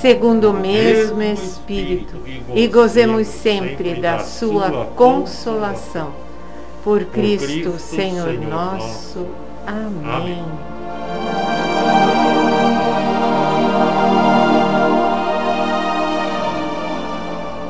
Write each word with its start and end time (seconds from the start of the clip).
segundo 0.00 0.50
o 0.50 0.54
mesmo 0.54 1.22
Espírito, 1.22 2.16
e 2.54 2.66
gozemos 2.66 3.26
sempre 3.26 3.94
da 3.94 4.20
sua 4.20 4.86
consolação. 4.96 6.12
Por 6.82 7.04
Cristo, 7.04 7.78
Senhor 7.78 8.32
nosso. 8.32 9.26
Amém. 9.66 10.42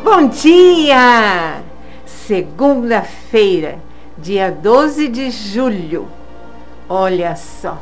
Bom 0.04 0.28
dia! 0.28 1.62
Segunda-feira, 2.06 3.78
dia 4.16 4.50
12 4.50 5.08
de 5.08 5.30
julho. 5.30 6.06
Olha 6.88 7.34
só, 7.34 7.80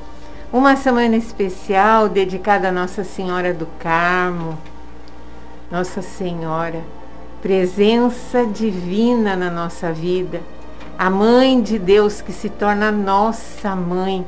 uma 0.52 0.76
semana 0.76 1.16
especial 1.16 2.08
dedicada 2.08 2.68
a 2.68 2.72
Nossa 2.72 3.04
Senhora 3.04 3.52
do 3.52 3.66
Carmo. 3.78 4.58
Nossa 5.70 6.00
Senhora, 6.00 6.82
presença 7.42 8.46
divina 8.46 9.36
na 9.36 9.50
nossa 9.50 9.92
vida, 9.92 10.40
a 10.98 11.10
Mãe 11.10 11.60
de 11.60 11.78
Deus 11.78 12.20
que 12.20 12.32
se 12.32 12.48
torna 12.48 12.90
nossa 12.90 13.76
mãe, 13.76 14.24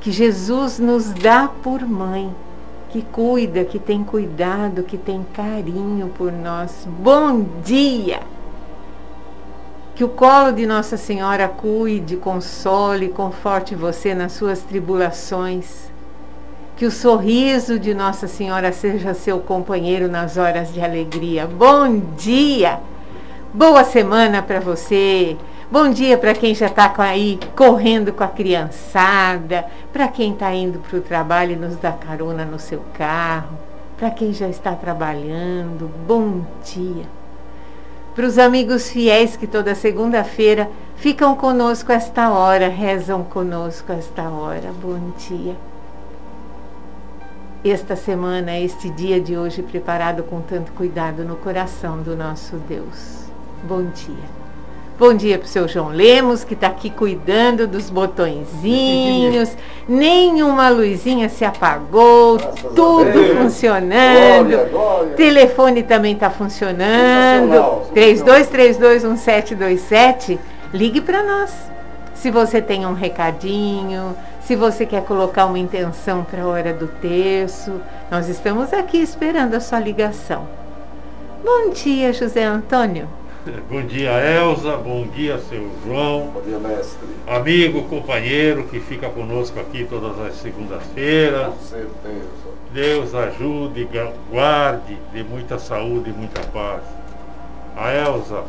que 0.00 0.12
Jesus 0.12 0.78
nos 0.78 1.12
dá 1.12 1.48
por 1.62 1.80
mãe 1.82 2.32
que 2.90 3.02
cuida, 3.02 3.64
que 3.64 3.78
tem 3.78 4.02
cuidado, 4.02 4.82
que 4.82 4.96
tem 4.96 5.24
carinho 5.34 6.08
por 6.16 6.32
nós. 6.32 6.86
Bom 6.86 7.44
dia! 7.62 8.20
Que 9.98 10.04
o 10.04 10.08
colo 10.08 10.52
de 10.52 10.64
Nossa 10.64 10.96
Senhora 10.96 11.48
cuide, 11.48 12.14
console, 12.14 13.08
conforte 13.08 13.74
você 13.74 14.14
nas 14.14 14.30
suas 14.30 14.60
tribulações. 14.60 15.90
Que 16.76 16.86
o 16.86 16.90
sorriso 16.92 17.80
de 17.80 17.92
Nossa 17.92 18.28
Senhora 18.28 18.70
seja 18.70 19.12
seu 19.12 19.40
companheiro 19.40 20.06
nas 20.06 20.36
horas 20.36 20.72
de 20.72 20.80
alegria. 20.80 21.48
Bom 21.48 21.98
dia! 22.16 22.78
Boa 23.52 23.82
semana 23.82 24.40
para 24.40 24.60
você! 24.60 25.36
Bom 25.68 25.90
dia 25.90 26.16
para 26.16 26.32
quem 26.32 26.54
já 26.54 26.66
está 26.66 26.94
aí 26.98 27.40
correndo 27.56 28.12
com 28.12 28.22
a 28.22 28.28
criançada, 28.28 29.64
para 29.92 30.06
quem 30.06 30.32
está 30.32 30.54
indo 30.54 30.78
para 30.78 30.96
o 30.96 31.02
trabalho 31.02 31.54
e 31.54 31.56
nos 31.56 31.74
dá 31.74 31.90
carona 31.90 32.44
no 32.44 32.60
seu 32.60 32.84
carro, 32.96 33.58
para 33.96 34.12
quem 34.12 34.32
já 34.32 34.48
está 34.48 34.76
trabalhando, 34.76 35.90
bom 36.06 36.42
dia. 36.64 37.17
Para 38.18 38.26
os 38.26 38.36
amigos 38.36 38.90
fiéis 38.90 39.36
que 39.36 39.46
toda 39.46 39.76
segunda-feira 39.76 40.68
ficam 40.96 41.36
conosco 41.36 41.92
esta 41.92 42.32
hora, 42.32 42.68
rezam 42.68 43.22
conosco 43.22 43.92
esta 43.92 44.28
hora, 44.28 44.72
bom 44.72 45.12
dia. 45.16 45.54
Esta 47.64 47.94
semana, 47.94 48.58
este 48.58 48.90
dia 48.90 49.20
de 49.20 49.38
hoje 49.38 49.62
preparado 49.62 50.24
com 50.24 50.40
tanto 50.40 50.72
cuidado 50.72 51.22
no 51.22 51.36
coração 51.36 52.02
do 52.02 52.16
nosso 52.16 52.56
Deus. 52.56 53.28
Bom 53.62 53.84
dia. 53.84 54.37
Bom 54.98 55.14
dia 55.14 55.38
para 55.38 55.46
o 55.46 55.48
seu 55.48 55.68
João 55.68 55.90
Lemos, 55.90 56.42
que 56.42 56.54
está 56.54 56.66
aqui 56.66 56.90
cuidando 56.90 57.68
dos 57.68 57.88
botõezinhos. 57.88 59.56
Nenhuma 59.88 60.68
luzinha 60.70 61.28
se 61.28 61.44
apagou, 61.44 62.36
Graças 62.36 62.62
tudo 62.74 63.36
funcionando. 63.36 64.48
Glória, 64.48 64.68
glória. 64.68 65.14
Telefone 65.14 65.84
também 65.84 66.14
está 66.14 66.30
funcionando. 66.30 67.86
Sensacional, 67.94 68.34
32321727. 69.54 70.36
Ligue 70.74 71.00
para 71.00 71.22
nós. 71.22 71.54
Se 72.12 72.28
você 72.28 72.60
tem 72.60 72.84
um 72.84 72.94
recadinho, 72.94 74.16
se 74.40 74.56
você 74.56 74.84
quer 74.84 75.04
colocar 75.04 75.46
uma 75.46 75.60
intenção 75.60 76.24
para 76.24 76.42
a 76.42 76.46
hora 76.48 76.72
do 76.72 76.88
terço, 76.88 77.80
nós 78.10 78.28
estamos 78.28 78.72
aqui 78.72 78.98
esperando 78.98 79.54
a 79.54 79.60
sua 79.60 79.78
ligação. 79.78 80.48
Bom 81.44 81.70
dia, 81.70 82.12
José 82.12 82.42
Antônio. 82.42 83.17
Bom 83.70 83.82
dia, 83.86 84.10
Elza. 84.12 84.76
Bom 84.76 85.06
dia, 85.06 85.38
seu 85.38 85.70
João. 85.84 86.30
Bom 86.34 86.42
dia, 86.42 86.58
mestre. 86.58 87.08
Amigo, 87.26 87.82
companheiro 87.84 88.64
que 88.64 88.78
fica 88.78 89.08
conosco 89.08 89.58
aqui 89.58 89.86
todas 89.88 90.18
as 90.20 90.34
segundas-feiras. 90.36 91.46
Com 91.54 91.60
certeza. 91.60 92.28
Deus 92.72 93.14
ajude, 93.14 93.84
gu- 93.84 94.12
guarde, 94.30 94.98
dê 95.12 95.22
muita 95.22 95.58
saúde 95.58 96.10
e 96.10 96.12
muita 96.12 96.42
paz. 96.48 96.82
A 97.76 97.90
Elza, 97.92 98.44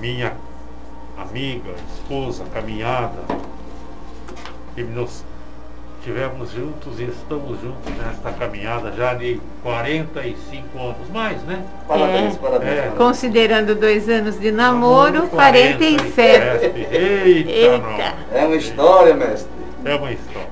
minha 0.00 0.32
amiga, 1.16 1.70
esposa, 1.94 2.44
caminhada, 2.52 3.18
que 4.74 4.82
nós 4.82 5.24
tivemos 6.06 6.52
juntos 6.52 7.00
e 7.00 7.02
estamos 7.02 7.60
juntos 7.60 7.92
nesta 7.98 8.30
caminhada 8.30 8.92
já 8.92 9.12
de 9.14 9.40
45 9.64 10.78
anos, 10.78 11.10
mais, 11.12 11.42
né? 11.42 11.64
Parabéns, 11.88 12.36
É. 12.36 12.38
parabéns. 12.38 12.70
É. 12.78 12.92
Considerando 12.96 13.74
dois 13.74 14.08
anos 14.08 14.38
de 14.38 14.52
namoro, 14.52 15.26
47. 15.26 16.12
47. 16.12 16.94
Eita, 16.94 17.50
Eita. 17.50 17.78
não. 17.78 18.38
É 18.38 18.44
uma 18.46 18.54
história, 18.54 19.14
mestre. 19.14 19.50
É 19.84 19.96
uma 19.96 20.12
história. 20.12 20.48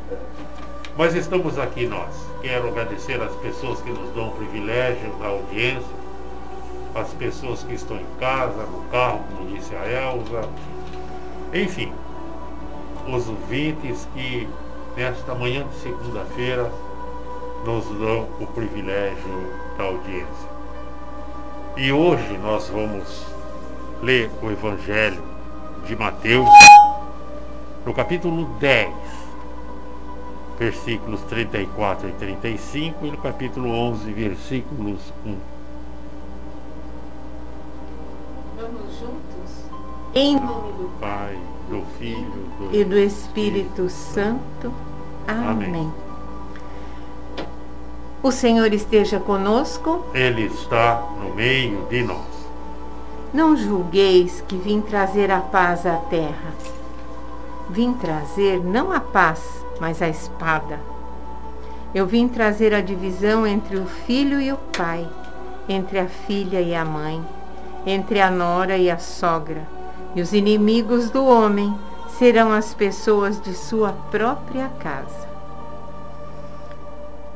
Mas 0.99 1.15
estamos 1.15 1.57
aqui 1.57 1.87
nós. 1.87 2.11
Quero 2.43 2.67
agradecer 2.69 3.23
às 3.23 3.33
pessoas 3.37 3.81
que 3.81 3.91
nos 3.91 4.11
dão 4.13 4.31
o 4.31 4.33
privilégio 4.33 5.09
da 5.21 5.29
audiência, 5.29 5.95
as 6.97 7.09
pessoas 7.11 7.63
que 7.63 7.75
estão 7.75 7.97
em 7.97 8.07
casa, 8.19 8.65
no 8.73 8.83
carro, 8.91 9.21
como 9.37 9.49
disse 9.55 9.71
a 9.77 9.87
Elza. 9.87 10.49
Enfim, 11.53 11.93
os 13.09 13.29
ouvintes 13.29 14.09
que 14.15 14.49
nesta 14.97 15.35
manhã 15.35 15.67
de 15.67 15.75
segunda-feira 15.77 16.71
nos 17.65 17.85
dão 17.99 18.29
o 18.41 18.47
privilégio 18.47 19.53
da 19.77 19.85
audiência. 19.85 20.55
E 21.77 21.91
hoje 21.93 22.39
nós 22.39 22.69
vamos 22.69 23.27
ler 24.03 24.31
o 24.43 24.51
Evangelho 24.51 25.23
de 25.87 25.97
Mateus, 25.97 26.49
no 27.85 27.93
capítulo 27.93 28.45
10, 28.61 28.93
versículos 30.59 31.21
34 31.23 32.09
e 32.09 32.13
35, 32.13 33.07
e 33.07 33.11
no 33.11 33.19
capítulo 33.19 33.71
11, 33.71 34.13
versículos 34.13 35.01
1. 35.27 35.37
Vamos 38.57 38.99
juntos? 38.99 39.65
Em 40.15 40.37
nome 40.37 40.73
do 40.75 40.91
Pai, 41.01 41.37
do 41.75 41.83
Filho 41.99 42.47
do 42.59 42.71
e 42.73 42.85
do 42.85 42.97
Espírito 42.97 43.89
Santo. 43.89 44.73
Amém. 45.27 45.69
Amém. 45.69 45.93
O 48.23 48.31
Senhor 48.31 48.73
esteja 48.73 49.19
conosco. 49.19 50.05
Ele 50.15 50.45
está 50.45 51.03
no 51.21 51.35
meio 51.35 51.85
de 51.91 52.05
nós. 52.05 52.35
Não 53.33 53.57
julgueis 53.57 54.41
que 54.47 54.57
vim 54.57 54.81
trazer 54.81 55.31
a 55.33 55.41
paz 55.41 55.85
à 55.85 55.97
terra. 55.97 56.55
Vim 57.69 57.93
trazer 57.95 58.63
não 58.63 58.93
a 58.93 59.01
paz, 59.01 59.65
mas 59.81 60.01
a 60.01 60.09
espada. 60.09 60.79
Eu 61.93 62.07
vim 62.07 62.29
trazer 62.29 62.73
a 62.73 62.81
divisão 62.81 63.45
entre 63.45 63.77
o 63.77 63.87
filho 63.87 64.41
e 64.41 64.53
o 64.53 64.57
pai, 64.77 65.09
entre 65.69 65.99
a 65.99 66.07
filha 66.07 66.61
e 66.61 66.75
a 66.75 66.85
mãe, 66.85 67.25
entre 67.85 68.21
a 68.21 68.31
nora 68.31 68.77
e 68.77 68.89
a 68.91 68.99
sogra. 68.99 69.74
E 70.15 70.23
os 70.23 70.33
inimigos 70.33 71.11
do 71.11 71.25
homem 71.25 71.75
serão 72.19 72.53
as 72.53 72.73
pessoas 72.73 73.41
de 73.41 73.55
sua 73.55 73.93
própria 74.11 74.69
casa. 74.79 75.29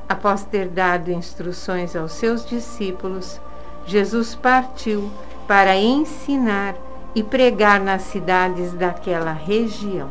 Após 0.09 0.45
ter 0.45 0.69
dado 0.69 1.11
instruções 1.11 1.95
aos 1.95 2.13
seus 2.13 2.47
discípulos, 2.47 3.41
Jesus 3.85 4.35
partiu 4.35 5.11
para 5.47 5.77
ensinar 5.77 6.75
e 7.15 7.23
pregar 7.23 7.81
nas 7.81 8.03
cidades 8.03 8.73
daquela 8.73 9.33
região. 9.33 10.09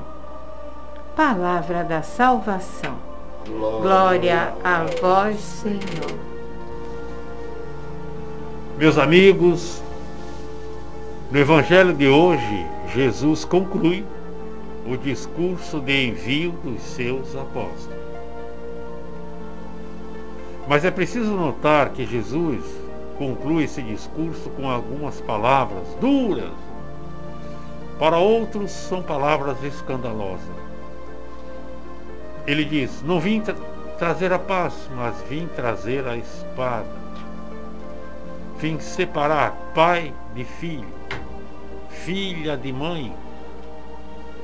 Palavra 1.16 1.84
da 1.84 2.02
salvação. 2.02 2.96
Glória 3.48 4.54
a 4.64 4.84
vós, 5.02 5.40
Senhor. 5.40 6.20
Meus 8.78 8.98
amigos, 8.98 9.82
no 11.30 11.40
Evangelho 11.40 11.94
de 11.94 12.08
hoje, 12.08 12.66
Jesus 12.94 13.44
conclui 13.44 14.06
o 14.86 14.96
discurso 14.96 15.82
de 15.82 16.08
envio 16.08 16.52
dos 16.64 16.82
seus 16.82 17.36
apóstolos. 17.36 17.98
Mas 20.68 20.86
é 20.86 20.92
preciso 20.92 21.32
notar 21.32 21.90
que 21.90 22.06
Jesus 22.06 22.64
conclui 23.18 23.64
esse 23.64 23.82
discurso 23.82 24.50
com 24.52 24.70
algumas 24.70 25.20
palavras 25.22 25.88
duras. 26.00 26.52
Para 28.00 28.18
outros, 28.18 28.72
são 28.72 29.02
palavras 29.02 29.62
escandalosas. 29.64 30.68
Ele 32.46 32.64
diz: 32.64 33.02
Não 33.04 33.20
vim 33.20 33.42
tra 33.42 33.56
trazer 33.98 34.32
a 34.32 34.40
paz, 34.40 34.74
mas 34.96 35.16
vim 35.28 35.48
trazer 35.56 36.08
a 36.08 36.16
espada. 36.16 36.86
Vim 38.60 38.80
separar 38.80 39.56
pai 39.74 40.14
de 40.36 40.44
filho, 40.44 40.97
filha 42.04 42.56
de 42.58 42.72
mãe. 42.72 43.14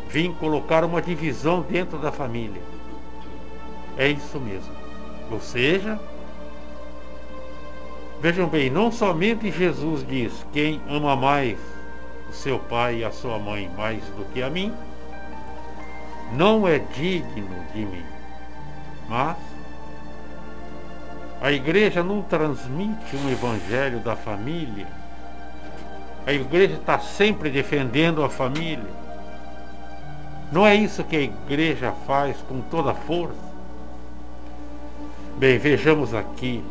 Vim 0.10 0.34
colocar 0.34 0.84
uma 0.84 1.02
divisão 1.02 1.62
dentro 1.62 1.98
da 1.98 2.12
família. 2.12 2.62
É 3.98 4.08
isso 4.08 4.40
mesmo. 4.40 4.74
Ou 5.32 5.40
seja, 5.40 6.00
vejam 8.22 8.48
bem, 8.48 8.70
não 8.70 8.92
somente 8.92 9.52
Jesus 9.52 10.06
diz: 10.08 10.46
quem 10.52 10.82
ama 10.90 11.16
mais 11.16 11.58
o 12.30 12.34
seu 12.34 12.60
pai 12.60 13.00
e 13.00 13.06
a 13.06 13.12
sua 13.12 13.40
mãe 13.40 13.70
mais 13.78 14.04
do 14.18 14.26
que 14.34 14.42
a 14.42 14.50
mim, 14.50 14.74
não 16.34 16.68
é 16.68 16.80
digno 16.80 17.66
de 17.74 17.86
mim. 17.86 18.06
Mas 19.08 19.38
a 21.42 21.52
igreja 21.52 22.02
não 22.02 22.22
transmite 22.22 23.16
um 23.16 23.30
evangelho 23.30 24.00
da 24.00 24.16
família. 24.16 24.88
A 26.26 26.32
igreja 26.32 26.76
está 26.76 27.00
sempre 27.00 27.50
defendendo 27.50 28.24
a 28.24 28.30
família. 28.30 29.04
Não 30.52 30.66
é 30.66 30.76
isso 30.76 31.04
que 31.04 31.16
a 31.16 31.22
igreja 31.22 31.94
faz 32.06 32.38
com 32.48 32.62
toda 32.62 32.92
a 32.92 32.96
força. 32.96 33.54
Bem, 35.38 35.58
vejamos 35.58 36.14
aqui 36.14 36.64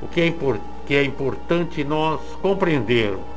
o 0.00 0.08
que 0.08 0.20
é, 0.22 0.34
que 0.86 0.94
é 0.94 1.04
importante 1.04 1.84
nós 1.84 2.20
compreendermos 2.40 3.32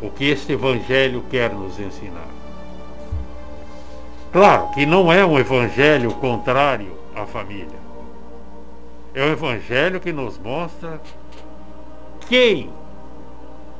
o 0.00 0.10
que 0.10 0.24
este 0.30 0.52
evangelho 0.52 1.24
quer 1.30 1.52
nos 1.52 1.78
ensinar. 1.78 2.28
Claro 4.32 4.68
que 4.72 4.84
não 4.86 5.12
é 5.12 5.24
um 5.24 5.38
evangelho 5.38 6.12
contrário 6.14 6.92
à 7.14 7.26
família. 7.26 7.86
É 9.14 9.24
um 9.24 9.32
evangelho 9.32 9.98
que 9.98 10.12
nos 10.12 10.38
mostra 10.38 11.00
quem, 12.28 12.70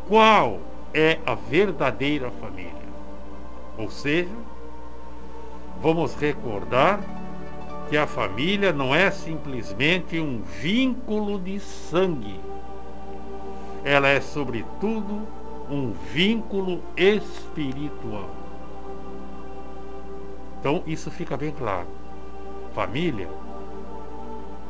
qual 0.08 0.60
é 0.94 1.18
a 1.26 1.34
verdadeira 1.34 2.30
família. 2.30 2.72
Ou 3.76 3.90
seja, 3.90 4.30
vamos 5.82 6.14
recordar 6.14 7.00
que 7.88 7.96
a 7.96 8.06
família 8.06 8.72
não 8.72 8.94
é 8.94 9.10
simplesmente 9.10 10.18
um 10.18 10.42
vínculo 10.42 11.38
de 11.38 11.60
sangue. 11.60 12.40
Ela 13.84 14.08
é, 14.08 14.20
sobretudo, 14.20 15.26
um 15.70 15.92
vínculo 16.12 16.82
espiritual. 16.96 18.30
Então 20.58 20.82
isso 20.86 21.10
fica 21.10 21.36
bem 21.36 21.52
claro. 21.52 21.88
Família 22.74 23.28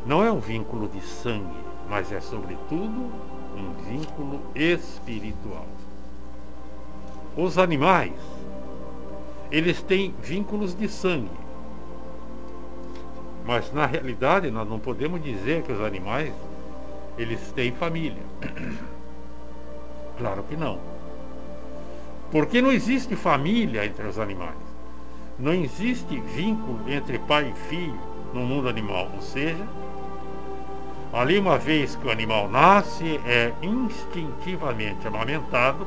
não 0.05 0.23
é 0.23 0.31
um 0.31 0.39
vínculo 0.39 0.89
de 0.89 1.01
sangue, 1.01 1.57
mas 1.89 2.13
é 2.13 2.21
sobretudo 2.21 3.11
um 3.57 3.73
vínculo 3.85 4.41
espiritual. 4.55 5.67
Os 7.37 7.59
animais, 7.59 8.13
eles 9.51 9.83
têm 9.83 10.15
vínculos 10.23 10.75
de 10.75 10.89
sangue. 10.89 11.31
Mas 13.45 13.73
na 13.73 13.87
realidade 13.87 14.51
nós 14.51 14.69
não 14.69 14.79
podemos 14.79 15.23
dizer 15.23 15.63
que 15.63 15.73
os 15.73 15.81
animais 15.81 16.33
eles 17.17 17.41
têm 17.53 17.73
família. 17.73 18.23
Claro 20.19 20.43
que 20.45 20.57
não. 20.57 20.81
Porque 22.31 22.61
não 22.61 22.73
existe 22.73 23.15
família 23.15 23.85
entre 23.85 24.07
os 24.07 24.19
animais. 24.19 24.57
Não 25.39 25.53
existe 25.53 26.19
vínculo 26.21 26.81
entre 26.91 27.19
pai 27.19 27.51
e 27.55 27.69
filho 27.69 28.01
no 28.33 28.41
mundo 28.41 28.69
animal, 28.69 29.11
ou 29.15 29.21
seja, 29.21 29.67
ali 31.19 31.39
uma 31.39 31.57
vez 31.57 31.97
que 31.97 32.07
o 32.07 32.11
animal 32.11 32.49
nasce, 32.49 33.21
é 33.27 33.53
instintivamente 33.63 35.07
amamentado, 35.07 35.87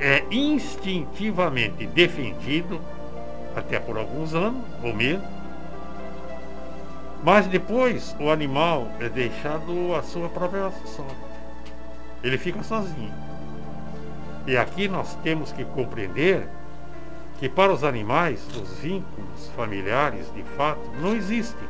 é 0.00 0.24
instintivamente 0.30 1.86
defendido, 1.86 2.80
até 3.54 3.78
por 3.78 3.96
alguns 3.96 4.34
anos 4.34 4.62
ou 4.82 4.94
meses, 4.94 5.24
mas 7.22 7.46
depois 7.46 8.14
o 8.20 8.30
animal 8.30 8.88
é 9.00 9.08
deixado 9.08 9.94
à 9.94 10.02
sua 10.02 10.28
própria 10.28 10.70
sorte. 10.84 11.14
Ele 12.22 12.38
fica 12.38 12.62
sozinho. 12.62 13.12
E 14.46 14.56
aqui 14.56 14.88
nós 14.88 15.14
temos 15.22 15.52
que 15.52 15.64
compreender 15.64 16.48
que 17.38 17.48
para 17.48 17.72
os 17.72 17.84
animais 17.84 18.44
os 18.56 18.78
vínculos 18.78 19.48
familiares 19.54 20.32
de 20.34 20.42
fato 20.42 20.80
não 21.00 21.14
existem. 21.14 21.68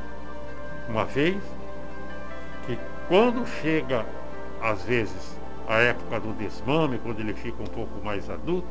Uma 0.88 1.04
vez 1.04 1.36
quando 3.08 3.46
chega, 3.46 4.04
às 4.62 4.82
vezes, 4.82 5.36
a 5.66 5.78
época 5.78 6.20
do 6.20 6.32
desmame, 6.34 6.98
quando 6.98 7.20
ele 7.20 7.34
fica 7.34 7.62
um 7.62 7.66
pouco 7.66 8.04
mais 8.04 8.28
adulto, 8.28 8.68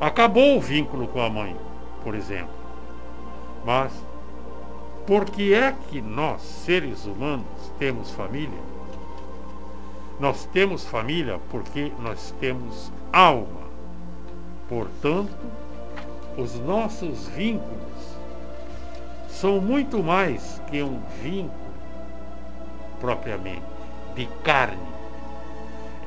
acabou 0.00 0.56
o 0.56 0.60
vínculo 0.60 1.06
com 1.08 1.20
a 1.20 1.28
mãe, 1.28 1.56
por 2.02 2.14
exemplo. 2.14 2.54
Mas 3.64 3.92
por 5.06 5.24
que 5.24 5.52
é 5.52 5.74
que 5.88 6.00
nós, 6.00 6.40
seres 6.40 7.04
humanos, 7.04 7.46
temos 7.78 8.12
família? 8.12 8.60
Nós 10.20 10.44
temos 10.52 10.84
família 10.84 11.40
porque 11.50 11.90
nós 12.00 12.32
temos 12.38 12.92
alma. 13.12 13.60
Portanto, 14.68 15.36
os 16.36 16.54
nossos 16.60 17.26
vínculos 17.28 17.80
são 19.28 19.60
muito 19.60 20.02
mais 20.02 20.60
que 20.70 20.80
um 20.82 21.00
vínculo 21.22 21.69
propriamente 23.00 23.62
de 24.14 24.26
carne. 24.44 24.90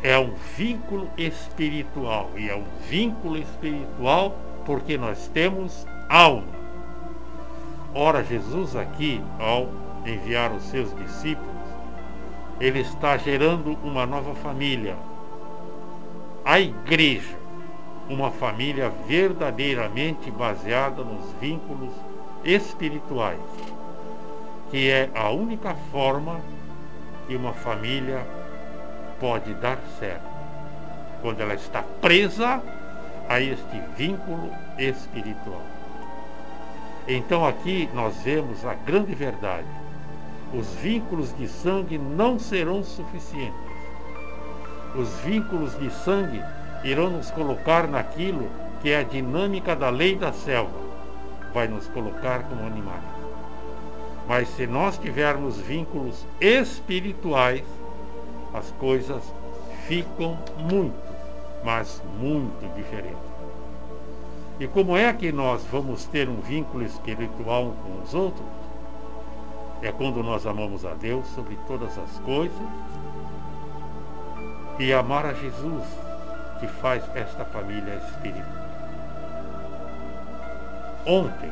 É 0.02 0.18
um 0.18 0.34
vínculo 0.58 1.10
espiritual 1.18 2.30
e 2.36 2.50
é 2.50 2.56
um 2.56 2.66
vínculo 2.90 3.38
espiritual 3.38 4.36
porque 4.66 4.98
nós 4.98 5.28
temos 5.34 5.86
alma. 6.10 6.64
Ora, 7.94 8.24
Jesus 8.24 8.76
aqui, 8.76 9.22
ao 9.40 9.70
enviar 10.06 10.52
os 10.52 10.64
seus 10.64 10.94
discípulos, 10.96 11.50
ele 12.60 12.80
está 12.80 13.18
gerando 13.18 13.78
uma 13.84 14.06
nova 14.06 14.36
família, 14.36 14.96
a 16.44 16.60
igreja 16.60 17.44
uma 18.10 18.32
família 18.32 18.92
verdadeiramente 19.08 20.30
baseada 20.30 21.04
nos 21.04 21.32
vínculos 21.40 21.92
espirituais, 22.44 23.40
que 24.70 24.90
é 24.90 25.10
a 25.16 25.30
única 25.30 25.76
forma 25.92 26.42
que 27.28 27.36
uma 27.36 27.54
família 27.54 28.26
pode 29.20 29.54
dar 29.56 29.78
certo. 30.00 30.34
quando 31.22 31.40
ela 31.40 31.54
está 31.54 31.82
presa 32.02 32.62
a 33.30 33.40
este 33.40 33.82
vínculo 33.96 34.52
espiritual. 34.78 35.62
Então 37.08 37.46
aqui 37.48 37.90
nós 37.94 38.22
vemos 38.24 38.66
a 38.66 38.74
grande 38.74 39.16
verdade. 39.16 39.68
Os 40.54 40.68
vínculos 40.76 41.36
de 41.38 41.48
sangue 41.48 41.98
não 41.98 42.38
serão 42.38 42.84
suficientes. 42.84 43.58
Os 44.96 45.10
vínculos 45.22 45.80
de 45.80 45.90
sangue 45.92 46.44
irão 46.84 47.10
nos 47.10 47.32
colocar 47.32 47.88
naquilo 47.88 48.50
que 48.82 48.92
é 48.92 49.00
a 49.00 49.04
dinâmica 49.04 49.76
da 49.76 49.90
lei 49.90 50.16
da 50.16 50.34
selva. 50.34 50.78
Vai 51.54 51.68
nos 51.70 51.88
colocar 51.88 52.44
como 52.44 52.68
animais. 52.68 53.23
Mas 54.28 54.48
se 54.50 54.66
nós 54.66 54.98
tivermos 54.98 55.58
vínculos 55.58 56.26
espirituais, 56.40 57.64
as 58.54 58.72
coisas 58.80 59.22
ficam 59.88 60.38
muito, 60.58 60.96
mas 61.64 62.02
muito 62.20 62.74
diferentes. 62.76 63.18
E 64.60 64.68
como 64.68 64.96
é 64.96 65.12
que 65.12 65.32
nós 65.32 65.66
vamos 65.72 66.06
ter 66.06 66.30
um 66.30 66.40
vínculo 66.40 66.84
espiritual 66.84 67.74
com 67.84 68.02
os 68.02 68.14
outros? 68.14 68.46
É 69.82 69.92
quando 69.92 70.24
nós 70.24 70.48
amamos 70.48 70.86
a 70.86 70.94
Deus 70.94 71.28
sobre 71.28 71.58
todas 71.68 71.98
as 71.98 72.20
coisas 72.20 72.58
e 74.80 74.94
amar 74.94 75.26
a 75.26 75.34
Jesus, 75.34 75.84
que 76.60 76.68
faz 76.68 77.04
esta 77.16 77.44
família 77.46 77.96
espiritual. 77.96 78.64
Ontem, 81.06 81.52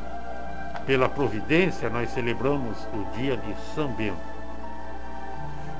pela 0.86 1.08
providência, 1.08 1.88
nós 1.88 2.10
celebramos 2.10 2.76
o 2.92 3.16
dia 3.16 3.36
de 3.36 3.54
São 3.74 3.88
Bento. 3.88 4.16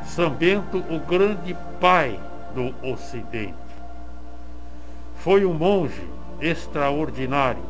São 0.04 0.30
Bento, 0.30 0.78
o 0.78 0.98
grande 1.00 1.56
pai 1.80 2.18
do 2.54 2.74
Ocidente. 2.86 3.54
Foi 5.16 5.44
um 5.44 5.54
monge 5.54 6.08
extraordinário 6.40 7.62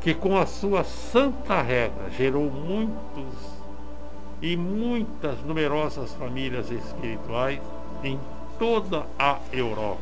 que, 0.00 0.12
com 0.12 0.36
a 0.36 0.46
sua 0.46 0.82
santa 0.82 1.62
regra, 1.62 2.10
gerou 2.10 2.50
muitos 2.50 3.34
e 4.40 4.56
muitas 4.56 5.40
numerosas 5.42 6.12
famílias 6.14 6.70
espirituais 6.70 7.60
em 8.02 8.18
toda 8.58 9.06
a 9.18 9.38
Europa. 9.52 10.00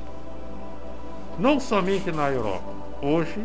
Não 1.39 1.61
somente 1.61 2.11
na 2.11 2.31
Europa, 2.31 2.73
hoje 3.03 3.45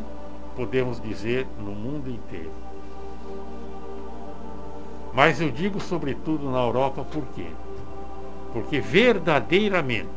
podemos 0.56 1.02
dizer 1.02 1.48
no 1.60 1.72
mundo 1.72 2.10
inteiro. 2.10 2.52
Mas 5.14 5.40
eu 5.40 5.50
digo 5.50 5.80
sobretudo 5.80 6.50
na 6.52 6.60
Europa 6.60 7.04
por 7.04 7.24
quê? 7.34 7.48
Porque 8.52 8.80
verdadeiramente 8.80 10.10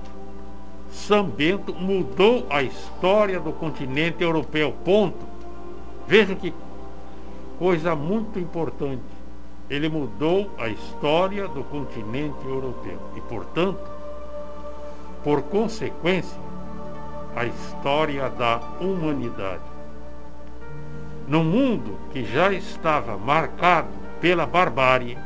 São 0.90 1.24
Bento 1.24 1.72
mudou 1.74 2.46
a 2.50 2.62
história 2.62 3.38
do 3.38 3.52
continente 3.52 4.22
europeu. 4.22 4.74
Ponto. 4.84 5.26
Vejam 6.06 6.34
que 6.34 6.52
coisa 7.58 7.94
muito 7.94 8.38
importante. 8.38 9.02
Ele 9.68 9.88
mudou 9.88 10.50
a 10.58 10.68
história 10.68 11.46
do 11.46 11.62
continente 11.62 12.44
europeu 12.46 12.98
e, 13.14 13.20
portanto, 13.20 13.78
por 15.22 15.42
consequência, 15.42 16.40
a 17.36 17.44
história 17.44 18.30
da 18.30 18.60
humanidade. 18.80 19.77
No 21.28 21.44
mundo 21.44 21.98
que 22.10 22.24
já 22.24 22.50
estava 22.54 23.18
marcado 23.18 23.90
pela 24.18 24.46
barbárie, 24.46 25.18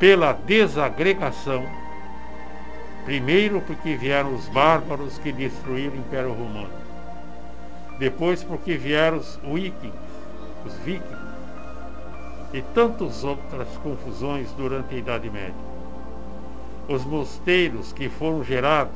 pela 0.00 0.32
desagregação, 0.32 1.64
primeiro 3.04 3.60
porque 3.60 3.94
vieram 3.94 4.34
os 4.34 4.48
bárbaros 4.48 5.16
que 5.18 5.30
destruíram 5.30 5.94
o 5.94 5.98
Império 5.98 6.32
Romano, 6.32 6.72
depois 8.00 8.42
porque 8.42 8.76
vieram 8.76 9.18
os 9.18 9.38
vikings, 9.44 9.96
os 10.66 10.74
vikings, 10.78 11.24
e 12.52 12.60
tantas 12.60 13.22
outras 13.22 13.68
confusões 13.76 14.50
durante 14.52 14.92
a 14.92 14.98
Idade 14.98 15.30
Média. 15.30 15.54
Os 16.88 17.04
mosteiros 17.04 17.92
que 17.92 18.08
foram 18.08 18.42
gerados 18.42 18.92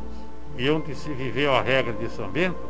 e 0.57 0.69
onde 0.69 0.93
se 0.97 1.13
viveu 1.13 1.55
a 1.55 1.63
regra 1.63 1.93
de 1.93 2.09
São 2.11 2.29
Bento, 2.29 2.68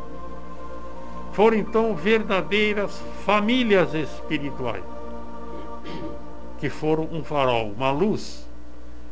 foram 1.39 1.55
então 1.55 1.95
verdadeiras 1.95 3.01
famílias 3.23 3.93
espirituais 3.93 4.83
que 6.59 6.69
foram 6.69 7.07
um 7.13 7.23
farol, 7.23 7.71
uma 7.71 7.91
luz, 7.91 8.45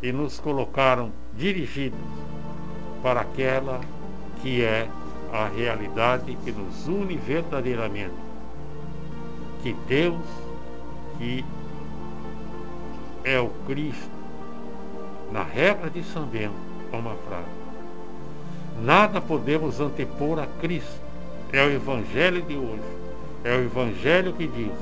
e 0.03 0.11
nos 0.11 0.37
colocaram 0.37 1.13
dirigidos 1.37 1.97
para 3.01 3.21
aquela 3.21 3.79
que 4.41 4.61
é 4.61 4.89
a 5.31 5.47
realidade 5.47 6.37
que 6.43 6.51
nos 6.51 6.85
une 6.89 7.15
verdadeiramente. 7.15 8.11
Que 9.63 9.71
Deus, 9.87 10.27
que 11.17 11.45
é 13.23 13.39
o 13.39 13.47
Cristo, 13.65 14.11
na 15.31 15.43
regra 15.43 15.89
de 15.89 16.03
São 16.03 16.25
Bento, 16.25 16.51
uma 16.91 17.15
frase. 17.25 17.47
Nada 18.81 19.21
podemos 19.21 19.79
antepor 19.79 20.39
a 20.39 20.47
Cristo. 20.59 21.06
É 21.51 21.63
o 21.63 21.71
Evangelho 21.71 22.41
de 22.41 22.55
hoje. 22.55 22.81
É 23.43 23.55
o 23.55 23.63
Evangelho 23.63 24.33
que 24.33 24.47
diz 24.47 24.73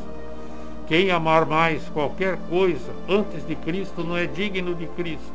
quem 0.88 1.10
amar 1.10 1.48
mais 1.48 1.84
qualquer 1.90 2.38
coisa 2.48 2.94
antes 3.10 3.46
de 3.48 3.56
Cristo 3.56 4.04
não 4.04 4.16
é 4.16 4.28
digno 4.28 4.76
de 4.76 4.86
Cristo. 4.88 5.34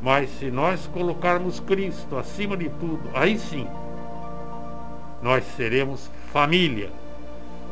Mas 0.00 0.30
se 0.38 0.50
nós 0.50 0.88
colocarmos 0.92 1.58
Cristo 1.60 2.16
acima 2.16 2.56
de 2.56 2.68
tudo, 2.68 3.10
aí 3.14 3.38
sim, 3.38 3.66
nós 5.20 5.44
seremos 5.56 6.08
família, 6.32 6.90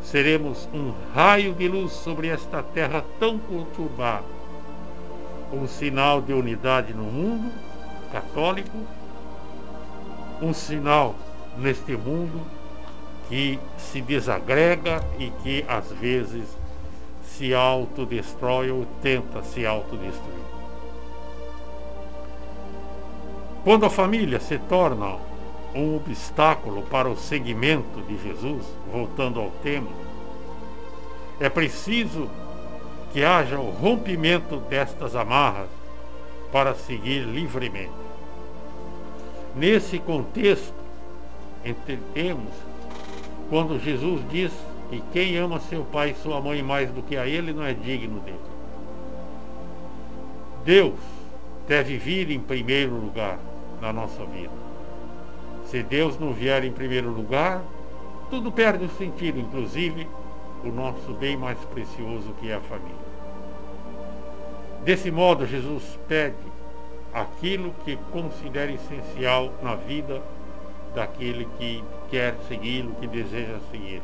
seremos 0.02 0.68
um 0.72 0.92
raio 1.14 1.54
de 1.54 1.68
luz 1.68 1.92
sobre 1.92 2.28
esta 2.28 2.62
terra 2.62 3.04
tão 3.18 3.38
conturbada, 3.38 4.24
um 5.52 5.66
sinal 5.68 6.20
de 6.20 6.32
unidade 6.32 6.92
no 6.92 7.04
mundo 7.04 7.52
católico, 8.12 8.76
um 10.42 10.52
sinal 10.52 11.14
neste 11.60 11.96
mundo 11.96 12.40
que 13.28 13.58
se 13.78 14.00
desagrega 14.00 15.04
e 15.18 15.30
que 15.42 15.64
às 15.68 15.90
vezes 15.92 16.44
se 17.22 17.54
autodestrói 17.54 18.70
ou 18.70 18.86
tenta 19.00 19.42
se 19.42 19.64
autodestruir. 19.64 20.40
Quando 23.62 23.86
a 23.86 23.90
família 23.90 24.40
se 24.40 24.58
torna 24.58 25.16
um 25.74 25.96
obstáculo 25.96 26.82
para 26.82 27.08
o 27.08 27.16
seguimento 27.16 28.00
de 28.02 28.18
Jesus, 28.22 28.64
voltando 28.90 29.38
ao 29.38 29.50
tema, 29.62 29.90
é 31.38 31.48
preciso 31.48 32.28
que 33.12 33.24
haja 33.24 33.58
o 33.58 33.70
rompimento 33.70 34.56
destas 34.56 35.14
amarras 35.14 35.68
para 36.50 36.74
seguir 36.74 37.20
livremente. 37.20 37.92
Nesse 39.54 39.98
contexto, 39.98 40.79
entendemos 41.64 42.52
quando 43.48 43.78
Jesus 43.78 44.22
diz 44.30 44.52
que 44.88 45.02
quem 45.12 45.36
ama 45.36 45.60
seu 45.60 45.84
pai 45.84 46.10
e 46.10 46.22
sua 46.22 46.40
mãe 46.40 46.62
mais 46.62 46.90
do 46.90 47.02
que 47.02 47.16
a 47.16 47.26
ele 47.26 47.52
não 47.52 47.64
é 47.64 47.72
digno 47.72 48.20
dele. 48.20 48.38
Deus 50.64 50.98
deve 51.66 51.96
vir 51.96 52.30
em 52.30 52.40
primeiro 52.40 52.94
lugar 52.94 53.38
na 53.80 53.92
nossa 53.92 54.24
vida. 54.24 54.52
Se 55.66 55.82
Deus 55.82 56.18
não 56.18 56.32
vier 56.32 56.64
em 56.64 56.72
primeiro 56.72 57.10
lugar, 57.10 57.62
tudo 58.28 58.50
perde 58.50 58.84
o 58.84 58.90
sentido, 58.90 59.38
inclusive 59.38 60.06
o 60.64 60.68
nosso 60.68 61.12
bem 61.14 61.36
mais 61.36 61.58
precioso 61.66 62.34
que 62.40 62.50
é 62.50 62.54
a 62.54 62.60
família. 62.60 63.10
Desse 64.84 65.10
modo, 65.10 65.46
Jesus 65.46 65.98
pede 66.08 66.36
aquilo 67.12 67.72
que 67.84 67.96
considera 68.12 68.72
essencial 68.72 69.52
na 69.62 69.74
vida 69.74 70.22
daquele 70.94 71.46
que 71.58 71.84
quer 72.10 72.36
segui-lo, 72.48 72.94
que 72.96 73.06
deseja 73.06 73.58
segui-lo. 73.70 74.02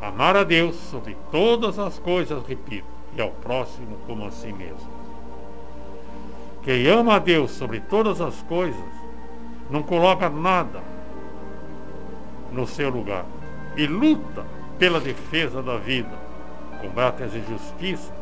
Amar 0.00 0.36
a 0.36 0.44
Deus 0.44 0.76
sobre 0.76 1.16
todas 1.30 1.78
as 1.78 1.98
coisas, 1.98 2.46
repito, 2.46 2.86
e 3.16 3.20
ao 3.20 3.30
próximo 3.30 3.98
como 4.06 4.26
a 4.26 4.30
si 4.30 4.52
mesmo. 4.52 4.98
Quem 6.62 6.86
ama 6.86 7.16
a 7.16 7.18
Deus 7.18 7.52
sobre 7.52 7.80
todas 7.80 8.20
as 8.20 8.42
coisas, 8.42 8.84
não 9.70 9.82
coloca 9.82 10.28
nada 10.28 10.82
no 12.52 12.66
seu 12.66 12.90
lugar 12.90 13.26
e 13.76 13.86
luta 13.86 14.44
pela 14.78 15.00
defesa 15.00 15.62
da 15.62 15.76
vida, 15.76 16.16
combate 16.80 17.22
as 17.22 17.34
injustiças 17.34 18.12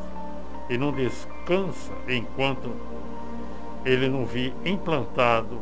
e 0.69 0.77
não 0.77 0.93
descansa 0.93 1.93
enquanto 2.09 2.73
ele 3.85 4.09
não 4.09 4.25
vir 4.25 4.53
implantado 4.65 5.61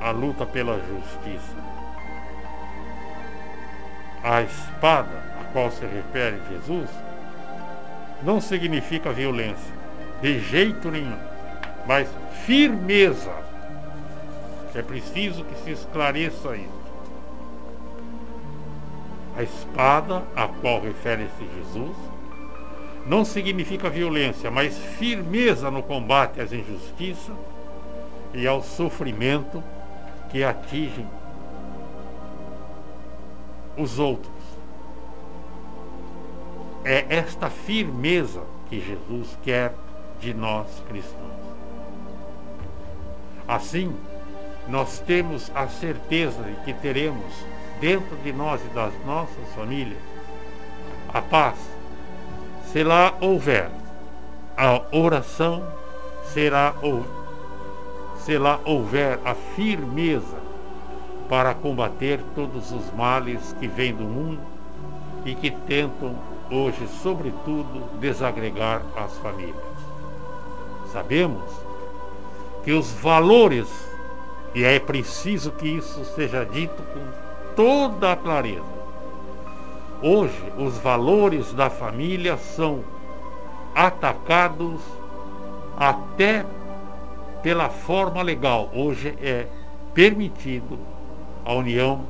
a 0.00 0.10
luta 0.10 0.46
pela 0.46 0.78
justiça. 0.78 1.56
A 4.22 4.42
espada 4.42 5.22
a 5.40 5.44
qual 5.52 5.70
se 5.70 5.84
refere 5.84 6.40
Jesus 6.50 6.88
não 8.22 8.40
significa 8.40 9.12
violência, 9.12 9.74
de 10.20 10.40
jeito 10.40 10.90
nenhum. 10.90 11.30
mas 11.86 12.08
firmeza. 12.44 13.32
É 14.74 14.82
preciso 14.82 15.44
que 15.44 15.54
se 15.64 15.72
esclareça 15.72 16.54
isso. 16.54 16.80
A 19.36 19.42
espada 19.42 20.22
a 20.36 20.46
qual 20.46 20.80
refere-se 20.80 21.48
Jesus 21.56 21.96
não 23.06 23.24
significa 23.24 23.88
violência, 23.88 24.50
mas 24.50 24.76
firmeza 24.76 25.70
no 25.70 25.82
combate 25.82 26.40
às 26.40 26.52
injustiças 26.52 27.34
e 28.34 28.46
ao 28.46 28.62
sofrimento 28.62 29.62
que 30.30 30.44
atingem 30.44 31.06
os 33.76 33.98
outros. 33.98 34.32
É 36.84 37.04
esta 37.08 37.50
firmeza 37.50 38.42
que 38.68 38.80
Jesus 38.80 39.36
quer 39.42 39.74
de 40.20 40.32
nós 40.32 40.66
cristãos. 40.88 41.30
Assim, 43.46 43.94
nós 44.68 45.00
temos 45.00 45.50
a 45.54 45.66
certeza 45.68 46.42
de 46.42 46.54
que 46.64 46.72
teremos 46.74 47.34
dentro 47.80 48.16
de 48.18 48.32
nós 48.32 48.60
e 48.64 48.68
das 48.74 48.92
nossas 49.04 49.48
famílias 49.54 50.10
a 51.12 51.20
paz. 51.20 51.56
Se 52.72 52.84
lá 52.84 53.14
houver 53.20 53.68
a 54.56 54.82
oração, 54.92 55.66
será 56.32 56.74
ou 56.82 57.04
se 58.24 58.36
lá 58.36 58.60
houver 58.64 59.18
a 59.24 59.34
firmeza 59.34 60.38
para 61.28 61.54
combater 61.54 62.20
todos 62.34 62.72
os 62.72 62.92
males 62.92 63.54
que 63.58 63.66
vêm 63.66 63.94
do 63.94 64.04
mundo 64.04 64.40
e 65.24 65.34
que 65.34 65.50
tentam 65.50 66.16
hoje, 66.50 66.86
sobretudo, 67.02 67.84
desagregar 68.00 68.82
as 68.96 69.16
famílias. 69.18 69.56
Sabemos 70.92 71.42
que 72.64 72.72
os 72.72 72.90
valores, 72.92 73.68
e 74.54 74.64
é 74.64 74.78
preciso 74.78 75.52
que 75.52 75.68
isso 75.68 76.04
seja 76.16 76.44
dito 76.44 76.82
com 76.92 77.54
toda 77.54 78.12
a 78.12 78.16
clareza, 78.16 78.64
hoje 80.02 80.52
os 80.58 80.76
valores 80.78 81.52
da 81.52 81.70
família 81.70 82.36
são 82.36 82.82
atacados 83.74 84.80
até 85.76 86.44
pela 87.42 87.68
forma 87.68 88.22
legal. 88.22 88.70
Hoje 88.74 89.16
é 89.20 89.46
permitido 89.94 90.78
a 91.44 91.54
união 91.54 92.04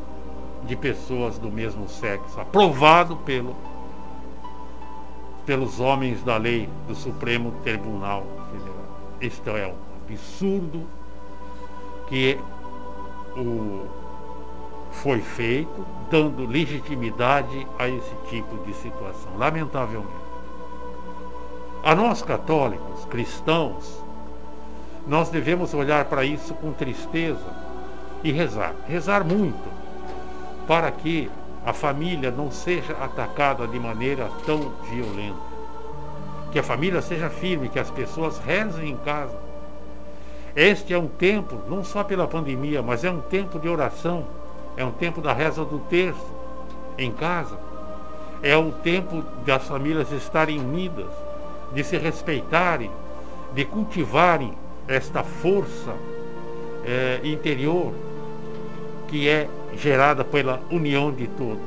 de 0.65 0.77
pessoas 0.77 1.39
do 1.39 1.51
mesmo 1.51 1.89
sexo, 1.89 2.41
aprovado 2.41 3.17
pelo, 3.19 3.57
pelos 5.47 5.81
homens 5.81 6.23
da 6.23 6.37
lei 6.37 6.69
do 6.87 6.95
Supremo 6.95 7.53
Tribunal 7.63 8.25
Federal. 8.51 8.85
Isto 9.21 9.51
é 9.51 9.67
um 9.67 9.75
absurdo 10.05 10.87
que 12.09 12.39
o, 13.37 13.87
foi 14.91 15.21
feito, 15.21 15.87
dando 16.11 16.47
legitimidade 16.47 17.67
a 17.79 17.89
esse 17.89 18.15
tipo 18.29 18.57
de 18.67 18.75
situação, 18.75 19.37
lamentavelmente. 19.39 20.11
A 21.83 21.95
nós 21.95 22.21
católicos, 22.21 23.07
cristãos, 23.07 24.05
nós 25.11 25.29
devemos 25.29 25.75
olhar 25.75 26.05
para 26.05 26.25
isso 26.25 26.55
com 26.55 26.71
tristeza 26.71 27.45
e 28.23 28.31
rezar. 28.31 28.77
Rezar 28.87 29.25
muito, 29.25 29.69
para 30.69 30.89
que 30.93 31.29
a 31.67 31.73
família 31.73 32.31
não 32.31 32.49
seja 32.49 32.93
atacada 32.93 33.67
de 33.67 33.77
maneira 33.77 34.31
tão 34.47 34.71
violenta. 34.89 35.51
Que 36.53 36.61
a 36.61 36.63
família 36.63 37.03
seja 37.03 37.29
firme, 37.29 37.69
que 37.69 37.81
as 37.81 37.91
pessoas 37.91 38.39
rezem 38.39 38.91
em 38.91 38.97
casa. 38.99 39.37
Este 40.55 40.95
é 40.95 40.99
um 40.99 41.09
tempo, 41.09 41.59
não 41.69 41.83
só 41.83 42.05
pela 42.05 42.29
pandemia, 42.29 42.81
mas 42.81 43.03
é 43.03 43.11
um 43.11 43.21
tempo 43.21 43.59
de 43.59 43.69
oração, 43.69 44.25
é 44.77 44.85
um 44.85 44.93
tempo 44.93 45.21
da 45.21 45.33
reza 45.33 45.65
do 45.65 45.81
terço 45.91 46.25
em 46.97 47.11
casa. 47.11 47.59
É 48.45 48.57
o 48.57 48.71
tempo 48.71 49.25
das 49.45 49.67
famílias 49.67 50.13
estarem 50.13 50.61
unidas, 50.61 51.11
de 51.75 51.83
se 51.83 51.99
respeitarem, 51.99 52.93
de 53.53 53.65
cultivarem 53.65 54.57
esta 54.91 55.23
força 55.23 55.95
é, 56.85 57.21
interior 57.23 57.95
que 59.07 59.29
é 59.29 59.49
gerada 59.77 60.25
pela 60.25 60.61
união 60.69 61.13
de 61.13 61.29
todos. 61.29 61.61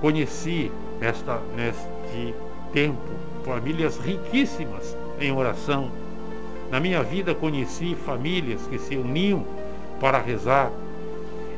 Conheci 0.00 0.72
nesta, 1.00 1.40
neste 1.56 2.34
tempo 2.72 2.98
famílias 3.44 3.96
riquíssimas 3.98 4.96
em 5.20 5.30
oração. 5.30 5.90
Na 6.68 6.80
minha 6.80 7.02
vida 7.02 7.34
conheci 7.34 7.94
famílias 7.94 8.66
que 8.66 8.78
se 8.78 8.96
uniam 8.96 9.44
para 10.00 10.18
rezar 10.18 10.72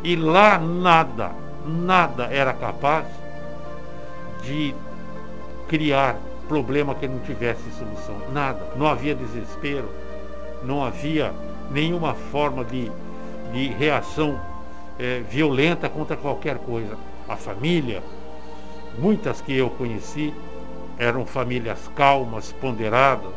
e 0.04 0.16
lá 0.16 0.58
nada, 0.58 1.32
nada 1.66 2.24
era 2.24 2.52
capaz 2.52 3.06
de 4.42 4.74
criar 5.68 6.18
problema 6.52 6.94
que 6.94 7.08
não 7.08 7.18
tivesse 7.20 7.62
solução. 7.78 8.16
Nada. 8.30 8.60
Não 8.76 8.86
havia 8.86 9.14
desespero, 9.14 9.88
não 10.62 10.84
havia 10.84 11.32
nenhuma 11.70 12.12
forma 12.14 12.62
de 12.62 12.92
de 13.52 13.68
reação 13.68 14.40
é, 14.98 15.20
violenta 15.20 15.88
contra 15.88 16.16
qualquer 16.16 16.58
coisa. 16.58 16.96
A 17.28 17.36
família, 17.36 18.02
muitas 18.98 19.40
que 19.40 19.56
eu 19.56 19.70
conheci, 19.70 20.34
eram 20.98 21.26
famílias 21.26 21.88
calmas, 21.94 22.52
ponderadas. 22.52 23.32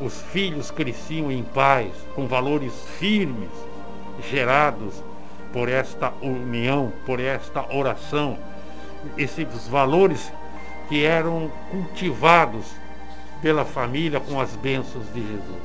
Os 0.00 0.20
filhos 0.22 0.70
cresciam 0.70 1.30
em 1.32 1.42
paz, 1.42 1.92
com 2.14 2.26
valores 2.26 2.72
firmes, 2.98 3.50
gerados 4.30 5.02
por 5.52 5.68
esta 5.68 6.12
união, 6.20 6.92
por 7.04 7.18
esta 7.18 7.64
oração. 7.74 8.38
Esses 9.16 9.68
valores 9.68 10.32
que 10.88 11.04
eram 11.04 11.50
cultivados 11.70 12.66
pela 13.42 13.64
família 13.64 14.20
com 14.20 14.40
as 14.40 14.54
bênçãos 14.56 15.06
de 15.12 15.20
Jesus. 15.20 15.62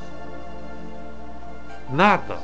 Nada 1.89 2.39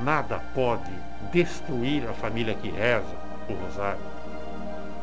Nada 0.00 0.42
pode 0.54 0.90
destruir 1.30 2.08
a 2.08 2.14
família 2.14 2.54
que 2.54 2.70
reza 2.70 3.14
o 3.50 3.52
rosário. 3.52 4.00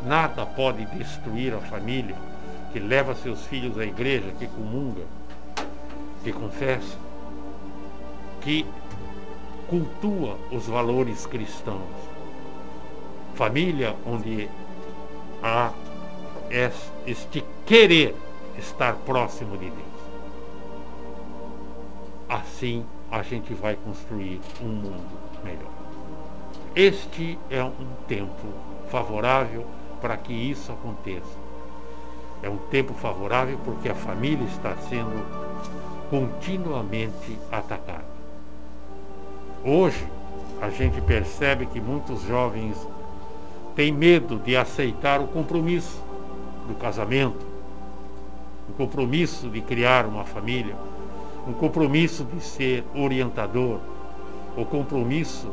Nada 0.03 0.43
pode 0.43 0.85
destruir 0.87 1.53
a 1.53 1.59
família 1.59 2.15
que 2.73 2.79
leva 2.79 3.13
seus 3.13 3.45
filhos 3.45 3.77
à 3.77 3.85
igreja, 3.85 4.31
que 4.39 4.47
comunga, 4.47 5.03
que 6.23 6.33
confessa, 6.33 6.97
que 8.41 8.65
cultua 9.69 10.35
os 10.51 10.65
valores 10.65 11.27
cristãos. 11.27 11.93
Família 13.35 13.95
onde 14.03 14.49
há 15.43 15.71
este 17.05 17.43
querer 17.65 18.15
estar 18.57 18.95
próximo 19.05 19.57
de 19.57 19.69
Deus. 19.69 19.87
Assim 22.29 22.85
a 23.11 23.21
gente 23.21 23.53
vai 23.53 23.75
construir 23.75 24.41
um 24.61 24.67
mundo 24.67 25.19
melhor. 25.43 25.71
Este 26.75 27.37
é 27.49 27.63
um 27.63 27.87
tempo 28.07 28.47
favorável 28.89 29.65
para 30.01 30.17
que 30.17 30.33
isso 30.33 30.71
aconteça. 30.71 31.47
É 32.43 32.49
um 32.49 32.57
tempo 32.57 32.93
favorável 32.93 33.57
porque 33.63 33.89
a 33.89 33.95
família 33.95 34.45
está 34.45 34.75
sendo 34.89 35.25
continuamente 36.09 37.37
atacada. 37.51 38.05
Hoje, 39.63 40.05
a 40.61 40.69
gente 40.69 41.01
percebe 41.01 41.65
que 41.65 41.81
muitos 41.81 42.21
jovens 42.23 42.77
têm 43.75 43.91
medo 43.91 44.37
de 44.37 44.55
aceitar 44.55 45.19
o 45.19 45.27
compromisso 45.27 46.06
do 46.67 46.75
casamento, 46.75 47.45
o 48.69 48.73
compromisso 48.73 49.49
de 49.49 49.61
criar 49.61 50.05
uma 50.05 50.23
família 50.23 50.75
um 51.47 51.53
compromisso 51.53 52.25
de 52.25 52.41
ser 52.41 52.83
orientador, 52.93 53.79
o 54.57 54.65
compromisso 54.65 55.49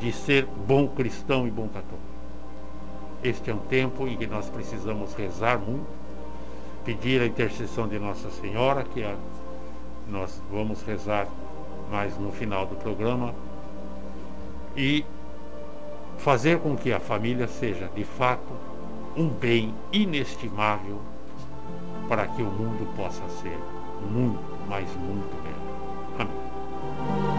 de 0.00 0.12
ser 0.12 0.44
bom 0.66 0.88
cristão 0.88 1.46
e 1.46 1.50
bom 1.50 1.68
católico. 1.68 1.96
Este 3.22 3.50
é 3.50 3.54
um 3.54 3.58
tempo 3.58 4.06
em 4.08 4.16
que 4.16 4.26
nós 4.26 4.50
precisamos 4.50 5.14
rezar 5.14 5.58
muito, 5.58 5.86
pedir 6.84 7.22
a 7.22 7.26
intercessão 7.26 7.86
de 7.86 7.98
Nossa 7.98 8.30
Senhora, 8.30 8.82
que 8.82 9.04
a, 9.04 9.14
nós 10.08 10.42
vamos 10.50 10.82
rezar 10.82 11.28
mais 11.90 12.18
no 12.18 12.32
final 12.32 12.66
do 12.66 12.74
programa, 12.74 13.32
e 14.76 15.04
fazer 16.18 16.58
com 16.58 16.76
que 16.76 16.92
a 16.92 16.98
família 16.98 17.46
seja 17.46 17.88
de 17.94 18.04
fato 18.04 18.42
um 19.18 19.28
bem 19.28 19.74
inestimável 19.92 21.00
para 22.08 22.28
que 22.28 22.40
o 22.40 22.46
mundo 22.46 22.86
possa 22.94 23.28
ser 23.28 23.58
muito 24.10 24.58
mas 24.68 24.86
muito 24.96 25.42
bem. 25.42 25.54
Amém. 26.18 27.37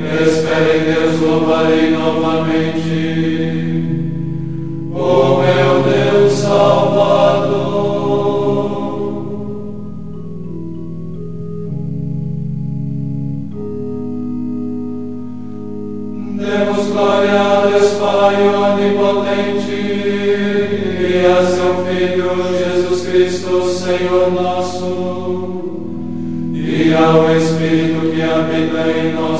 Espere 0.00 0.78
em 0.78 0.84
Deus, 0.94 1.20
louvarei 1.20 1.90
novamente. 1.90 3.40
Oh 4.94 5.42
meu 5.42 5.82
Deus 5.82 6.32
Salvador. 6.32 7.80
Demos 16.36 16.86
glória 16.86 17.40
a 17.40 17.66
Deus 17.66 17.92
Pai 17.92 18.48
onipotente 18.48 19.70
e 21.00 21.26
a 21.26 21.44
seu 21.44 21.84
Filho 21.84 22.30
Jesus 22.58 23.06
Cristo, 23.06 23.62
Senhor 23.64 24.32
nosso, 24.32 24.86
e 26.54 26.94
ao 26.94 27.36
Espírito 27.36 28.10
que 28.10 28.22
habita 28.22 28.90
em 28.90 29.12
nós 29.14 29.39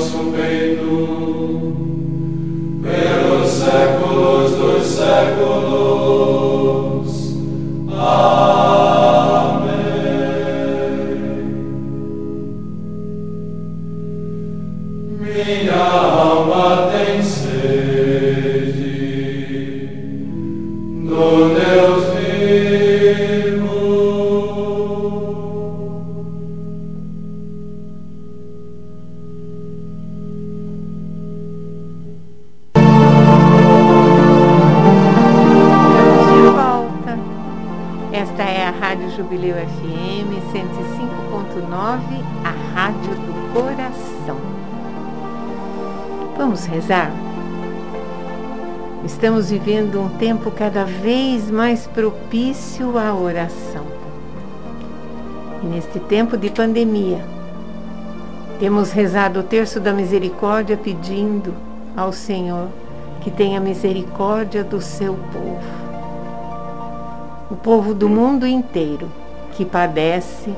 pensar. 46.90 47.12
Estamos 49.04 49.50
vivendo 49.50 50.00
um 50.00 50.08
tempo 50.08 50.50
cada 50.50 50.84
vez 50.84 51.48
mais 51.48 51.86
propício 51.86 52.98
à 52.98 53.14
oração. 53.14 53.84
E 55.62 55.66
neste 55.66 56.00
tempo 56.00 56.36
de 56.36 56.50
pandemia, 56.50 57.24
temos 58.58 58.90
rezado 58.90 59.38
o 59.40 59.42
terço 59.44 59.78
da 59.78 59.92
misericórdia 59.92 60.76
pedindo 60.76 61.54
ao 61.96 62.12
Senhor 62.12 62.68
que 63.20 63.30
tenha 63.30 63.60
misericórdia 63.60 64.64
do 64.64 64.80
seu 64.80 65.14
povo. 65.14 65.80
O 67.50 67.56
povo 67.56 67.94
do 67.94 68.08
mundo 68.08 68.46
inteiro 68.46 69.08
que 69.52 69.64
padece 69.64 70.52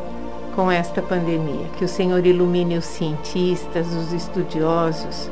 com 0.57 0.71
esta 0.71 1.03
pandemia. 1.03 1.67
Que 1.77 1.85
o 1.85 1.89
Senhor 1.89 2.25
ilumine 2.25 2.77
os 2.77 2.85
cientistas, 2.85 3.87
os 3.95 4.13
estudiosos, 4.13 5.31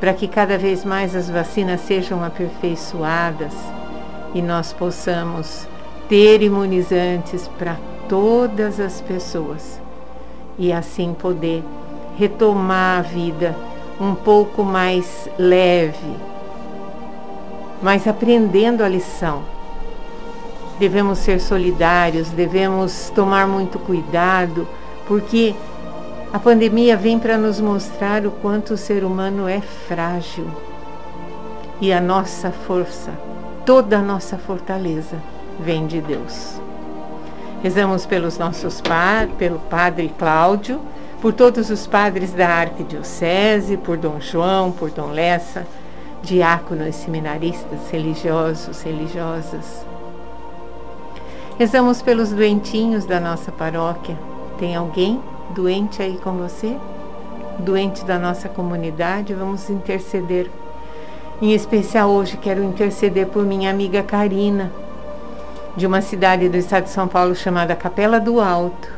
para 0.00 0.12
que 0.12 0.28
cada 0.28 0.58
vez 0.58 0.84
mais 0.84 1.14
as 1.16 1.30
vacinas 1.30 1.80
sejam 1.80 2.22
aperfeiçoadas 2.22 3.54
e 4.34 4.42
nós 4.42 4.72
possamos 4.72 5.66
ter 6.08 6.42
imunizantes 6.42 7.48
para 7.58 7.76
todas 8.08 8.78
as 8.78 9.00
pessoas 9.00 9.80
e 10.58 10.72
assim 10.72 11.14
poder 11.14 11.62
retomar 12.16 12.98
a 13.00 13.02
vida 13.02 13.56
um 14.00 14.14
pouco 14.14 14.62
mais 14.62 15.28
leve, 15.38 16.16
mas 17.82 18.06
aprendendo 18.06 18.82
a 18.82 18.88
lição. 18.88 19.42
Devemos 20.78 21.18
ser 21.18 21.40
solidários, 21.40 22.28
devemos 22.28 23.10
tomar 23.14 23.46
muito 23.46 23.78
cuidado, 23.78 24.68
porque 25.06 25.54
a 26.32 26.38
pandemia 26.38 26.96
vem 26.96 27.18
para 27.18 27.38
nos 27.38 27.60
mostrar 27.60 28.26
o 28.26 28.30
quanto 28.30 28.74
o 28.74 28.76
ser 28.76 29.04
humano 29.04 29.48
é 29.48 29.60
frágil 29.60 30.46
e 31.80 31.92
a 31.92 32.00
nossa 32.00 32.50
força, 32.50 33.12
toda 33.64 33.98
a 33.98 34.02
nossa 34.02 34.36
fortaleza 34.36 35.16
vem 35.60 35.86
de 35.86 36.00
Deus. 36.00 36.60
Rezamos 37.62 38.04
pelos 38.04 38.38
nossos 38.38 38.80
padres, 38.80 39.34
pelo 39.36 39.58
Padre 39.58 40.12
Cláudio, 40.18 40.80
por 41.20 41.32
todos 41.32 41.70
os 41.70 41.86
padres 41.86 42.32
da 42.32 42.48
Arquidiocese, 42.48 43.76
por 43.76 43.96
Dom 43.96 44.20
João, 44.20 44.70
por 44.72 44.90
Dom 44.90 45.10
Lessa, 45.10 45.66
diáconos, 46.22 46.94
seminaristas, 46.96 47.90
religiosos, 47.90 48.82
religiosas. 48.82 49.86
Rezamos 51.58 52.02
pelos 52.02 52.30
doentinhos 52.30 53.06
da 53.06 53.18
nossa 53.18 53.50
paróquia. 53.50 54.16
Tem 54.58 54.76
alguém 54.76 55.20
doente 55.50 56.02
aí 56.02 56.18
com 56.22 56.32
você? 56.32 56.76
Doente 57.58 58.04
da 58.04 58.18
nossa 58.18 58.48
comunidade? 58.48 59.34
Vamos 59.34 59.70
interceder. 59.70 60.50
Em 61.40 61.52
especial 61.52 62.10
hoje 62.10 62.36
quero 62.36 62.62
interceder 62.62 63.26
por 63.26 63.44
minha 63.44 63.70
amiga 63.70 64.02
Karina, 64.02 64.72
de 65.76 65.86
uma 65.86 66.00
cidade 66.00 66.48
do 66.48 66.56
estado 66.56 66.84
de 66.84 66.90
São 66.90 67.06
Paulo 67.06 67.34
chamada 67.34 67.76
Capela 67.76 68.18
do 68.18 68.40
Alto. 68.40 68.88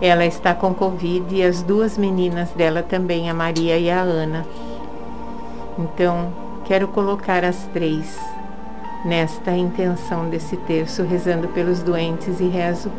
Ela 0.00 0.26
está 0.26 0.54
com 0.54 0.74
Covid 0.74 1.34
e 1.34 1.42
as 1.42 1.62
duas 1.62 1.96
meninas 1.96 2.50
dela 2.50 2.82
também, 2.82 3.30
a 3.30 3.34
Maria 3.34 3.78
e 3.78 3.90
a 3.90 4.00
Ana. 4.00 4.46
Então, 5.78 6.30
quero 6.66 6.88
colocar 6.88 7.44
as 7.44 7.64
três 7.72 8.18
nesta 9.06 9.52
intenção 9.52 10.28
desse 10.28 10.56
terço, 10.56 11.02
rezando 11.02 11.48
pelos 11.48 11.82
doentes 11.82 12.40
e 12.40 12.48
rezo 12.48 12.90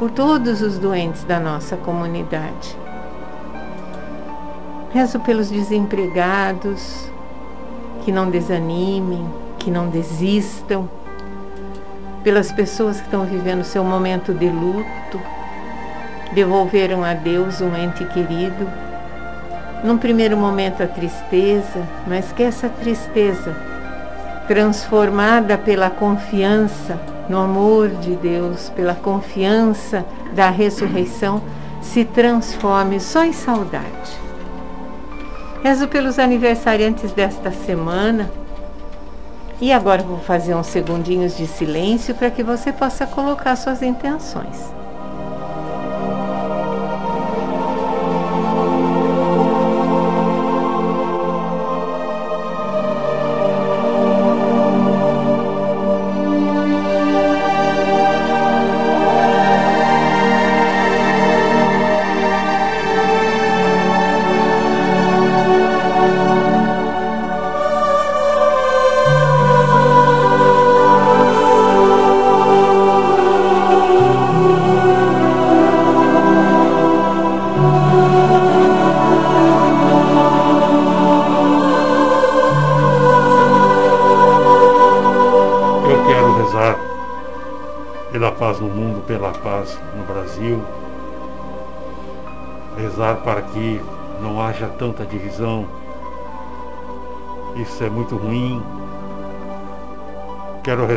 por 0.00 0.10
todos 0.10 0.62
os 0.62 0.78
doentes 0.78 1.24
da 1.24 1.38
nossa 1.38 1.76
comunidade. 1.76 2.74
Rezo 4.94 5.20
pelos 5.20 5.50
desempregados, 5.50 7.10
que 8.02 8.10
não 8.10 8.30
desanimem, 8.30 9.28
que 9.58 9.70
não 9.70 9.90
desistam, 9.90 10.88
pelas 12.24 12.50
pessoas 12.50 12.96
que 12.96 13.04
estão 13.04 13.26
vivendo 13.26 13.62
seu 13.62 13.84
momento 13.84 14.32
de 14.32 14.48
luto, 14.48 15.20
devolveram 16.32 17.04
a 17.04 17.12
Deus 17.12 17.60
um 17.60 17.76
ente 17.76 18.02
querido. 18.06 18.66
Num 19.84 19.98
primeiro 19.98 20.34
momento 20.34 20.82
a 20.82 20.86
tristeza, 20.86 21.86
mas 22.06 22.32
que 22.32 22.42
essa 22.42 22.70
tristeza 22.70 23.54
transformada 24.48 25.58
pela 25.58 25.90
confiança 25.90 26.98
no 27.30 27.38
amor 27.38 27.88
de 27.88 28.16
Deus, 28.16 28.68
pela 28.70 28.92
confiança 28.92 30.04
da 30.34 30.50
ressurreição, 30.50 31.40
se 31.80 32.04
transforme 32.04 32.98
só 32.98 33.24
em 33.24 33.32
saudade. 33.32 34.18
Rezo 35.62 35.86
pelos 35.86 36.18
aniversariantes 36.18 37.12
desta 37.12 37.52
semana. 37.52 38.28
E 39.60 39.72
agora 39.72 40.02
vou 40.02 40.18
fazer 40.18 40.56
uns 40.56 40.66
segundinhos 40.66 41.36
de 41.36 41.46
silêncio 41.46 42.16
para 42.16 42.30
que 42.30 42.42
você 42.42 42.72
possa 42.72 43.06
colocar 43.06 43.54
suas 43.54 43.80
intenções. 43.80 44.79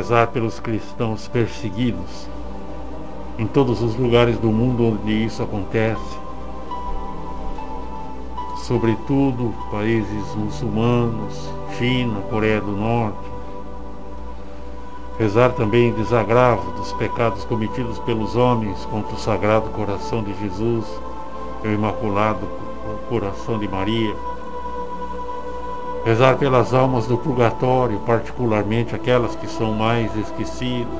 Rezar 0.03 0.27
pelos 0.27 0.59
cristãos 0.59 1.29
perseguidos 1.29 2.27
em 3.39 3.47
todos 3.47 3.81
os 3.81 3.95
lugares 3.95 4.37
do 4.37 4.51
mundo 4.51 4.85
onde 4.85 5.13
isso 5.23 5.41
acontece, 5.41 6.17
sobretudo 8.65 9.55
países 9.71 10.35
muçulmanos, 10.35 11.49
China, 11.77 12.19
Coreia 12.29 12.59
do 12.59 12.73
Norte. 12.73 13.31
Rezar 15.17 15.53
também 15.53 15.87
em 15.87 15.93
desagravo 15.93 16.69
dos 16.71 16.91
pecados 16.91 17.45
cometidos 17.45 17.97
pelos 17.99 18.35
homens 18.35 18.83
contra 18.91 19.15
o 19.15 19.19
Sagrado 19.19 19.69
Coração 19.69 20.21
de 20.21 20.37
Jesus 20.41 20.85
o 21.63 21.67
Imaculado 21.67 22.45
Coração 23.07 23.57
de 23.57 23.69
Maria. 23.69 24.13
Rezar 26.05 26.37
pelas 26.37 26.73
almas 26.73 27.07
do 27.07 27.17
purgatório, 27.17 27.97
particularmente 27.99 28.93
aquelas 28.93 29.35
que 29.35 29.47
são 29.47 29.71
mais 29.73 30.13
esquecidas. 30.17 30.93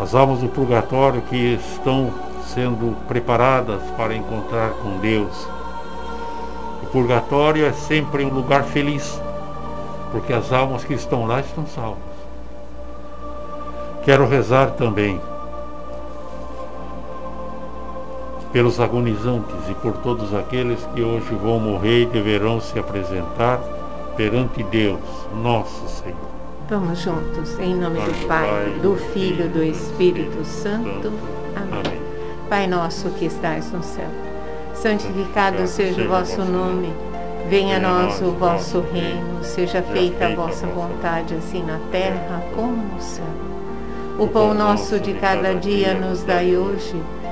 As 0.00 0.12
almas 0.12 0.40
do 0.40 0.48
purgatório 0.48 1.22
que 1.22 1.54
estão 1.54 2.12
sendo 2.42 2.96
preparadas 3.06 3.80
para 3.96 4.14
encontrar 4.14 4.70
com 4.82 4.98
Deus. 4.98 5.46
O 6.82 6.86
purgatório 6.86 7.64
é 7.64 7.72
sempre 7.72 8.24
um 8.24 8.34
lugar 8.34 8.64
feliz, 8.64 9.20
porque 10.10 10.32
as 10.32 10.52
almas 10.52 10.82
que 10.82 10.94
estão 10.94 11.24
lá 11.24 11.38
estão 11.38 11.64
salvas. 11.66 12.02
Quero 14.04 14.26
rezar 14.26 14.72
também 14.72 15.20
pelos 18.52 18.80
agonizantes 18.80 19.56
e 19.68 19.74
por 19.74 19.92
todos 19.98 20.34
aqueles 20.34 20.78
que 20.94 21.02
hoje 21.02 21.34
vão 21.34 21.58
morrer 21.58 22.02
e 22.02 22.06
deverão 22.06 22.60
se 22.60 22.78
apresentar 22.78 23.60
perante 24.16 24.62
Deus, 24.64 25.00
nosso 25.42 25.88
Senhor. 25.88 26.16
Vamos 26.68 27.00
juntos, 27.00 27.58
em 27.60 27.74
nome 27.74 28.00
do 28.00 28.26
Pai, 28.26 28.48
do 28.82 28.96
Filho 29.12 29.46
e 29.46 29.48
do 29.48 29.62
Espírito 29.62 30.44
Santo. 30.44 31.12
Amém. 31.54 32.00
Pai 32.48 32.66
nosso 32.66 33.10
que 33.10 33.26
estais 33.26 33.70
no 33.72 33.82
céu, 33.82 34.08
santificado 34.74 35.66
seja 35.66 36.02
o 36.02 36.08
vosso 36.08 36.42
nome. 36.42 36.92
Venha 37.48 37.76
a 37.76 37.80
nós 37.80 38.20
o 38.20 38.32
vosso 38.32 38.80
reino, 38.92 39.42
seja 39.42 39.80
feita 39.80 40.26
a 40.26 40.34
vossa 40.34 40.66
vontade, 40.66 41.34
assim 41.34 41.62
na 41.62 41.78
terra 41.92 42.42
como 42.54 42.76
no 42.76 43.00
céu. 43.00 43.24
O 44.18 44.26
pão 44.26 44.54
nosso 44.54 44.98
de 44.98 45.14
cada 45.14 45.54
dia 45.54 45.94
nos 45.94 46.24
dai 46.24 46.56
hoje 46.56 47.00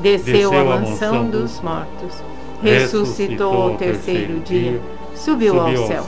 desceu 0.00 0.56
à 0.58 0.64
mansão 0.64 1.28
dos 1.28 1.60
mortos, 1.60 2.14
ressuscitou 2.62 3.52
ao 3.54 3.76
terceiro 3.76 4.40
dia, 4.40 4.80
subiu 5.14 5.60
ao 5.60 5.76
céu 5.86 6.04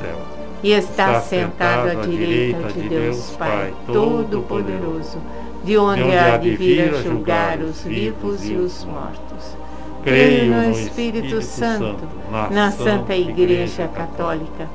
e 0.63 0.73
está 0.73 1.21
sentado 1.21 1.91
à 1.91 1.95
direita 1.95 2.73
de 2.73 2.89
Deus 2.89 3.35
Pai 3.39 3.73
Todo-Poderoso, 3.87 5.19
de 5.65 5.77
onde 5.77 6.17
há 6.17 6.37
de 6.37 6.55
vir 6.55 6.95
a 6.95 7.03
julgar 7.03 7.59
os 7.59 7.83
vivos 7.83 8.49
e 8.49 8.55
os 8.55 8.85
mortos. 8.85 9.57
Creio 10.05 10.53
no 10.53 10.71
Espírito 10.71 11.43
Santo, 11.43 12.05
na 12.51 12.71
Santa 12.71 13.15
Igreja 13.15 13.89
Católica, 13.89 14.69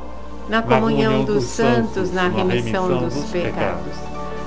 na 0.48 0.62
comunhão 0.62 1.26
dos 1.26 1.44
santos, 1.44 2.14
na 2.14 2.30
remissão 2.30 3.00
dos 3.00 3.26
pecados, 3.26 3.94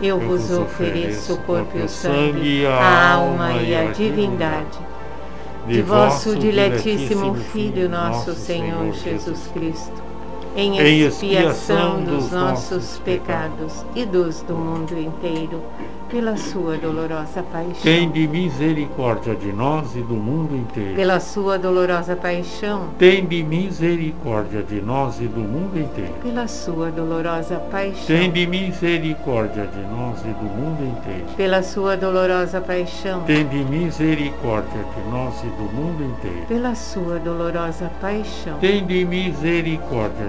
eu 0.00 0.18
vos 0.18 0.50
ofereço 0.50 1.34
o 1.34 1.38
corpo 1.38 1.76
e 1.76 1.82
o 1.82 1.88
sangue, 1.88 2.66
a 2.66 3.12
alma 3.14 3.52
e 3.54 3.74
a 3.74 3.90
divindade. 3.90 4.78
de 5.66 5.82
vosso 5.82 6.36
diletíssimo 6.36 7.34
Filho, 7.34 7.88
nosso 7.88 8.32
Senhor 8.34 8.92
Jesus 8.94 9.50
Cristo, 9.52 10.02
em 10.56 10.78
expiação 10.78 12.02
dos 12.02 12.30
nossos 12.30 12.98
pecados 13.04 13.84
e 13.94 14.04
dos 14.04 14.42
do 14.42 14.54
mundo 14.54 14.98
inteiro 14.98 15.62
pela 16.08 16.36
sua 16.36 16.76
dolorosa 16.76 17.42
paixão. 17.42 17.82
Tende 17.82 18.26
misericórdia 18.26 19.34
de 19.34 19.52
nós 19.52 19.94
e 19.94 20.00
do 20.00 20.14
mundo 20.14 20.56
inteiro. 20.56 20.96
Pela 20.96 21.20
sua 21.20 21.58
dolorosa 21.58 22.16
paixão. 22.16 22.88
Tende 22.98 23.42
misericórdia 23.42 24.62
de 24.62 24.80
nós 24.80 25.20
e 25.20 25.26
do 25.26 25.40
mundo 25.40 25.78
inteiro. 25.78 26.14
Pela 26.22 26.48
sua 26.48 26.90
dolorosa 26.90 27.56
paixão. 27.70 28.06
Tende 28.06 28.46
misericórdia 28.46 29.66
de 29.66 29.80
nós 29.80 30.20
e 30.20 30.28
do 30.28 30.44
mundo 30.44 30.82
inteiro. 30.82 31.26
Pela 31.36 31.62
sua 31.62 31.96
dolorosa 31.96 32.60
paixão. 32.60 33.22
Tende 33.24 33.56
misericórdia 33.64 34.84
de 34.94 35.10
nós 35.10 35.34
e 35.42 35.46
do 35.46 35.72
mundo 35.74 36.04
inteiro. 36.04 36.46
Pela 36.46 36.74
sua 36.74 37.18
dolorosa 37.18 37.90
paixão. 38.00 38.58
Tende 38.58 39.04
misericórdia 39.04 40.28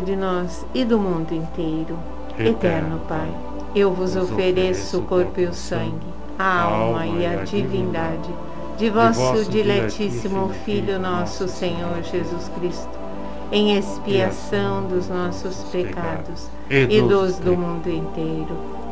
de 0.00 0.16
nós 0.16 0.64
e 0.74 0.84
do 0.84 0.98
mundo 0.98 1.32
inteiro. 1.32 1.98
Eterno, 2.30 2.50
Eterno 2.50 3.00
Pai, 3.08 3.30
eu 3.74 3.92
vos 3.92 4.16
ofereço 4.16 4.98
o 4.98 5.02
corpo 5.02 5.40
e 5.40 5.46
o 5.46 5.54
sangue, 5.54 6.06
a 6.38 6.62
alma 6.62 7.06
e 7.06 7.26
a 7.26 7.44
divindade 7.44 8.30
de 8.76 8.90
vosso 8.90 9.44
diletíssimo 9.50 10.50
Filho 10.64 10.98
nosso 10.98 11.48
Senhor 11.48 12.02
Jesus 12.02 12.48
Cristo 12.58 13.08
em 13.50 13.76
expiação 13.76 14.86
dos 14.86 15.08
nossos 15.08 15.64
pecados 15.70 16.48
e 16.68 17.00
dos 17.00 17.38
do 17.38 17.56
mundo 17.56 17.88
inteiro. 17.88 18.77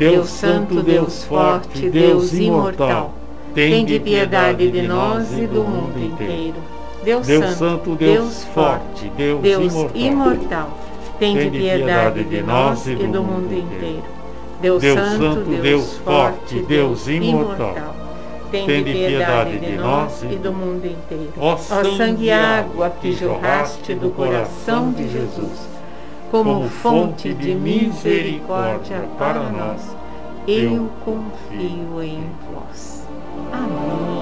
Deus 0.00 0.30
Santo, 0.30 0.82
Deus 0.82 1.24
Forte, 1.24 1.90
Deus 1.90 2.32
Imortal, 2.32 3.12
tende 3.54 4.00
piedade 4.00 4.70
de 4.70 4.80
nós 4.88 5.30
e 5.38 5.46
do 5.46 5.62
mundo 5.62 6.02
inteiro. 6.02 6.56
Deus, 7.04 7.26
Santo, 7.26 7.96
Deus 7.96 8.44
Forte, 8.54 9.12
Deus 9.14 9.42
Deus 9.42 9.72
Imortal, 9.94 10.78
tende 11.18 11.40
tende 11.40 11.58
piedade 11.58 12.24
de 12.24 12.42
nós 12.42 12.86
e 12.86 12.94
do 12.94 13.22
mundo 13.22 13.52
inteiro. 13.52 14.02
Deus 14.62 14.82
Santo, 14.82 15.50
Deus 15.60 15.98
Forte, 15.98 16.62
Deus 16.62 17.06
imortal, 17.06 17.94
tende 18.50 18.92
piedade 18.92 19.58
de 19.58 19.72
nós 19.76 20.22
e 20.22 20.36
do 20.36 20.50
mundo 20.50 20.86
inteiro. 20.86 21.32
Ó 21.38 21.58
sangue 21.58 22.24
e 22.24 22.30
água 22.30 22.88
que 22.88 23.12
jorraste 23.12 23.94
do 23.94 24.08
coração 24.10 24.92
de 24.92 25.10
Jesus, 25.10 25.69
como 26.30 26.68
fonte 26.68 27.34
de 27.34 27.54
misericórdia 27.54 29.08
para 29.18 29.50
nós, 29.50 29.96
eu 30.46 30.88
confio 31.04 32.02
em 32.02 32.24
vós. 32.52 33.06
Amém. 33.52 34.19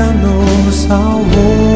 Vida 0.00 0.12
nos 0.12 0.74
salvou. 0.74 1.69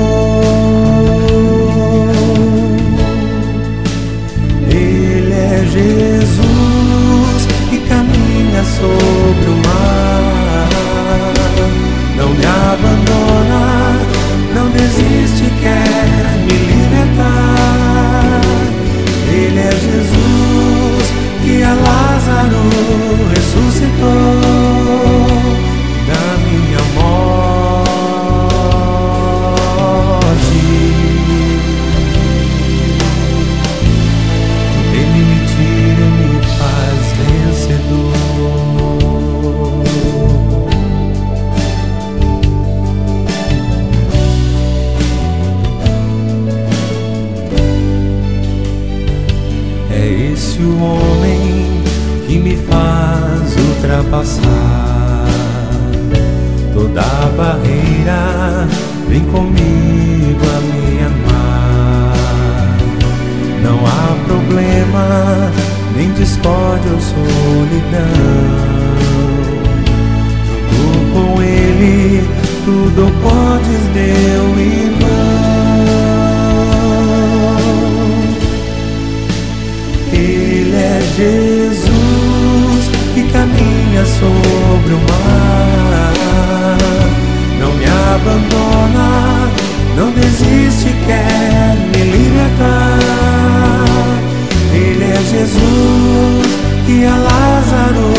e 96.89 97.07
a 97.07 97.17
Lázaro 97.17 98.13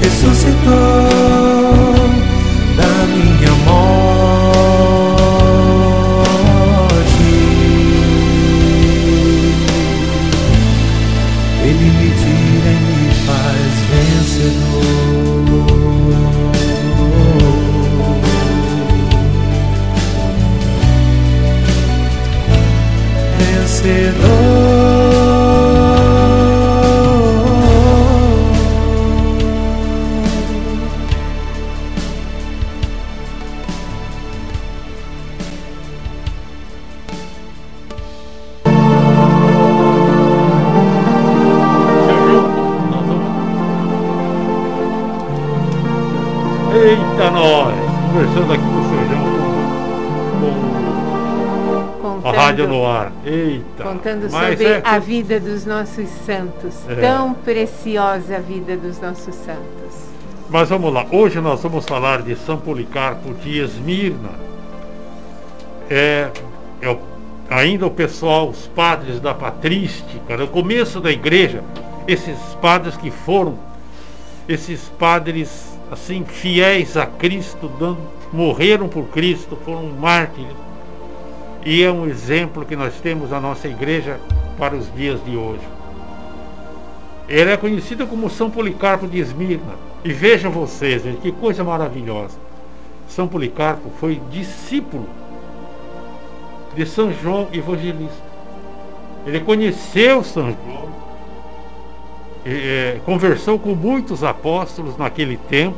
ressuscitou. 0.00 0.87
Contando 53.98 54.30
Mas 54.30 54.50
sobre 54.50 54.64
é- 54.66 54.82
a 54.84 54.98
vida 54.98 55.40
dos 55.40 55.66
nossos 55.66 56.08
santos. 56.24 56.74
É. 56.88 56.94
Tão 56.96 57.34
preciosa 57.34 58.36
a 58.36 58.38
vida 58.40 58.76
dos 58.76 59.00
nossos 59.00 59.34
santos. 59.34 60.08
Mas 60.48 60.68
vamos 60.68 60.92
lá, 60.92 61.04
hoje 61.10 61.40
nós 61.40 61.60
vamos 61.62 61.84
falar 61.84 62.22
de 62.22 62.34
São 62.36 62.56
Policarpo 62.56 63.34
de 63.34 63.58
Esmirna. 63.58 64.30
É, 65.90 66.30
é 66.80 66.88
o- 66.88 66.98
ainda 67.50 67.86
o 67.86 67.90
pessoal, 67.90 68.48
os 68.48 68.66
padres 68.68 69.20
da 69.20 69.34
patrística, 69.34 70.36
no 70.36 70.46
começo 70.46 71.00
da 71.00 71.10
igreja, 71.10 71.62
esses 72.06 72.38
padres 72.62 72.96
que 72.96 73.10
foram, 73.10 73.58
esses 74.48 74.82
padres 74.98 75.76
assim 75.90 76.24
fiéis 76.24 76.96
a 76.96 77.04
Cristo, 77.06 77.70
dando- 77.78 77.98
morreram 78.32 78.88
por 78.88 79.04
Cristo, 79.08 79.58
foram 79.64 79.84
mártires. 79.98 80.52
E 81.68 81.82
é 81.82 81.92
um 81.92 82.06
exemplo 82.06 82.64
que 82.64 82.74
nós 82.74 82.94
temos 82.94 83.28
na 83.28 83.38
nossa 83.38 83.68
igreja 83.68 84.18
para 84.56 84.74
os 84.74 84.90
dias 84.94 85.22
de 85.22 85.36
hoje. 85.36 85.60
Ele 87.28 87.50
é 87.50 87.58
conhecido 87.58 88.06
como 88.06 88.30
São 88.30 88.50
Policarpo 88.50 89.06
de 89.06 89.18
Esmirna. 89.18 89.74
E 90.02 90.10
vejam 90.10 90.50
vocês, 90.50 91.02
gente, 91.02 91.18
que 91.18 91.30
coisa 91.30 91.62
maravilhosa. 91.62 92.38
São 93.06 93.28
Policarpo 93.28 93.90
foi 94.00 94.18
discípulo 94.30 95.06
de 96.74 96.86
São 96.86 97.12
João 97.12 97.48
Evangelista. 97.52 98.24
Ele 99.26 99.40
conheceu 99.40 100.24
São 100.24 100.44
João, 100.44 100.88
eh, 102.46 102.98
conversou 103.04 103.58
com 103.58 103.74
muitos 103.74 104.24
apóstolos 104.24 104.96
naquele 104.96 105.36
tempo, 105.36 105.76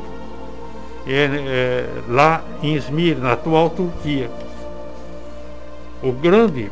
eh, 1.05 1.27
eh, 1.33 1.89
lá 2.07 2.41
em 2.63 2.75
Esmirna, 2.75 3.23
na 3.25 3.33
atual 3.33 3.69
Turquia. 3.69 4.31
O 6.03 6.11
grande 6.11 6.71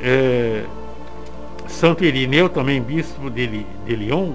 eh, 0.00 0.64
Santo 1.68 2.04
Irineu, 2.04 2.48
também 2.48 2.80
bispo 2.80 3.30
de, 3.30 3.46
de 3.46 3.96
Lyon, 3.96 4.32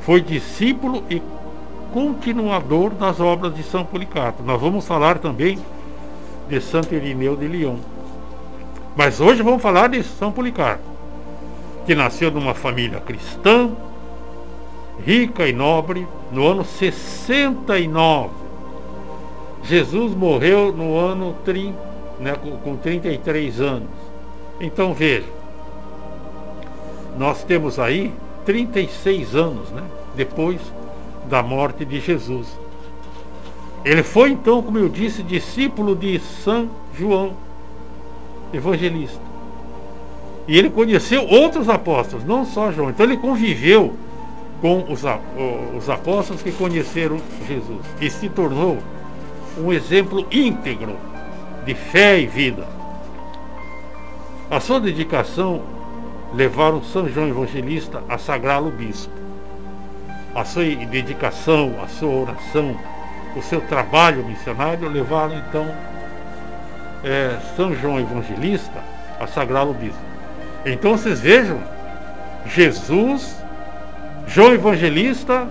foi 0.00 0.20
discípulo 0.20 1.02
e 1.10 1.22
continuador 1.92 2.90
das 2.90 3.20
obras 3.20 3.54
de 3.54 3.62
São 3.62 3.84
Policarpo. 3.84 4.42
Nós 4.42 4.60
vamos 4.60 4.86
falar 4.86 5.18
também 5.18 5.58
de 6.48 6.60
Santo 6.60 6.94
Irineu 6.94 7.36
de 7.36 7.46
Lyon. 7.46 7.76
Mas 8.96 9.20
hoje 9.20 9.42
vamos 9.42 9.62
falar 9.62 9.88
de 9.88 10.02
São 10.02 10.32
Policarpo, 10.32 10.82
que 11.86 11.94
nasceu 11.94 12.30
numa 12.30 12.54
família 12.54 13.00
cristã, 13.00 13.70
rica 15.04 15.46
e 15.46 15.52
nobre, 15.52 16.06
no 16.32 16.46
ano 16.46 16.64
69. 16.64 18.30
Jesus 19.62 20.14
morreu 20.14 20.72
no 20.72 20.96
ano 20.96 21.36
30, 21.44 21.87
né, 22.20 22.34
com, 22.34 22.56
com 22.58 22.76
33 22.76 23.60
anos. 23.60 23.88
Então 24.60 24.92
veja, 24.92 25.26
nós 27.16 27.42
temos 27.44 27.78
aí 27.78 28.12
36 28.44 29.34
anos, 29.34 29.70
né, 29.70 29.82
depois 30.14 30.60
da 31.28 31.42
morte 31.42 31.84
de 31.84 32.00
Jesus. 32.00 32.46
Ele 33.84 34.02
foi 34.02 34.30
então, 34.30 34.62
como 34.62 34.78
eu 34.78 34.88
disse, 34.88 35.22
discípulo 35.22 35.94
de 35.94 36.18
São 36.18 36.68
João 36.96 37.32
Evangelista. 38.52 39.20
E 40.46 40.58
ele 40.58 40.70
conheceu 40.70 41.26
outros 41.26 41.68
apóstolos, 41.68 42.24
não 42.24 42.44
só 42.44 42.72
João. 42.72 42.90
Então 42.90 43.04
ele 43.04 43.18
conviveu 43.18 43.94
com 44.60 44.84
os, 44.90 45.02
os 45.76 45.90
apóstolos 45.90 46.42
que 46.42 46.50
conheceram 46.50 47.20
Jesus 47.46 47.80
e 48.00 48.10
se 48.10 48.28
tornou 48.28 48.78
um 49.58 49.72
exemplo 49.72 50.26
íntegro 50.30 50.96
de 51.68 51.74
fé 51.74 52.18
e 52.18 52.26
vida. 52.26 52.66
A 54.50 54.58
sua 54.58 54.80
dedicação 54.80 55.60
levaram 56.32 56.82
São 56.82 57.06
João 57.06 57.28
Evangelista 57.28 58.02
a 58.08 58.16
sagrá-lo 58.16 58.70
bispo. 58.70 59.12
A 60.34 60.46
sua 60.46 60.64
dedicação, 60.64 61.74
a 61.84 61.86
sua 61.86 62.08
oração, 62.08 62.74
o 63.36 63.42
seu 63.42 63.60
trabalho 63.60 64.24
missionário 64.24 64.88
levaram 64.88 65.36
então 65.36 65.70
eh, 67.04 67.38
São 67.54 67.74
João 67.74 68.00
Evangelista 68.00 68.82
a 69.20 69.26
sagrá-lo 69.26 69.74
bispo. 69.74 70.00
Então 70.64 70.96
vocês 70.96 71.20
vejam, 71.20 71.60
Jesus, 72.46 73.36
João 74.26 74.54
Evangelista, 74.54 75.46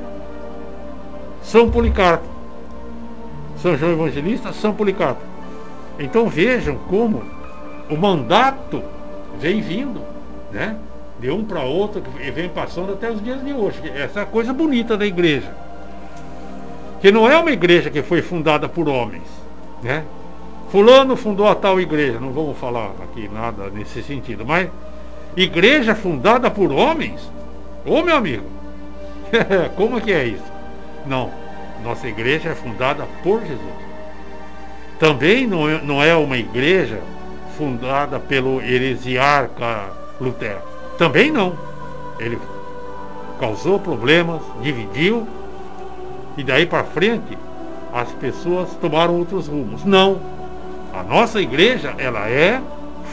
São 1.43 1.69
Policarpo. 1.69 2.27
São 3.61 3.77
João 3.77 3.91
Evangelista, 3.91 4.51
São 4.51 4.73
Policarpo. 4.73 5.26
Então 5.99 6.27
vejam 6.27 6.75
como 6.89 7.23
o 7.89 7.97
mandato 7.97 8.83
vem 9.39 9.61
vindo, 9.61 10.01
né? 10.51 10.75
De 11.19 11.31
um 11.31 11.43
para 11.43 11.63
outro, 11.63 12.03
e 12.21 12.29
vem 12.29 12.47
passando 12.47 12.93
até 12.93 13.09
os 13.09 13.23
dias 13.23 13.43
de 13.43 13.51
hoje. 13.53 13.79
Essa 13.95 14.19
é 14.19 14.23
a 14.23 14.25
coisa 14.25 14.53
bonita 14.53 14.95
da 14.95 15.05
igreja. 15.05 15.51
Que 17.01 17.11
não 17.11 17.29
é 17.29 17.37
uma 17.37 17.51
igreja 17.51 17.89
que 17.89 18.03
foi 18.03 18.21
fundada 18.21 18.69
por 18.69 18.87
homens, 18.87 19.27
né? 19.81 20.03
Fulano 20.69 21.15
fundou 21.15 21.47
a 21.47 21.55
tal 21.55 21.79
igreja, 21.79 22.19
não 22.19 22.31
vamos 22.31 22.57
falar 22.57 22.91
aqui 23.03 23.29
nada 23.29 23.69
nesse 23.69 24.03
sentido, 24.03 24.45
mas 24.45 24.69
igreja 25.35 25.95
fundada 25.95 26.51
por 26.51 26.71
homens? 26.71 27.31
Ô 27.85 28.01
meu 28.01 28.17
amigo, 28.17 28.45
como 29.77 30.01
que 30.01 30.11
é 30.11 30.25
isso? 30.25 30.51
Não, 31.05 31.31
nossa 31.83 32.07
igreja 32.07 32.49
é 32.49 32.55
fundada 32.55 33.07
por 33.23 33.39
Jesus. 33.41 33.86
Também 34.99 35.45
não 35.45 35.69
é, 35.69 35.81
não 35.81 36.03
é 36.03 36.15
uma 36.15 36.37
igreja 36.37 36.99
fundada 37.57 38.19
pelo 38.19 38.61
heresiarca 38.61 39.85
Lutero. 40.19 40.61
Também 40.97 41.31
não. 41.31 41.53
Ele 42.19 42.39
causou 43.39 43.79
problemas, 43.79 44.41
dividiu, 44.61 45.27
e 46.35 46.43
daí 46.43 46.65
para 46.65 46.83
frente 46.83 47.37
as 47.93 48.11
pessoas 48.13 48.69
tomaram 48.81 49.17
outros 49.17 49.47
rumos. 49.47 49.83
Não. 49.83 50.19
A 50.93 51.03
nossa 51.03 51.39
igreja, 51.39 51.93
ela 51.97 52.27
é 52.27 52.61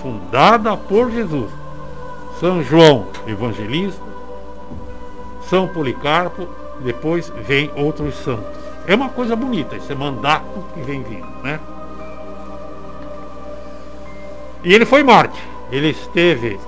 fundada 0.00 0.76
por 0.76 1.10
Jesus. 1.10 1.50
São 2.40 2.62
João 2.62 3.06
Evangelista, 3.26 4.02
São 5.48 5.68
Policarpo, 5.68 6.48
depois 6.80 7.32
vem 7.46 7.70
outros 7.76 8.14
santos. 8.16 8.58
É 8.86 8.94
uma 8.94 9.08
coisa 9.08 9.36
bonita, 9.36 9.76
esse 9.76 9.94
mandato 9.94 10.44
que 10.74 10.80
vem 10.80 11.02
vindo, 11.02 11.26
né? 11.42 11.60
E 14.64 14.72
ele 14.72 14.86
foi 14.86 15.02
Marte. 15.02 15.40
Ele 15.70 15.90
esteve. 15.90 16.58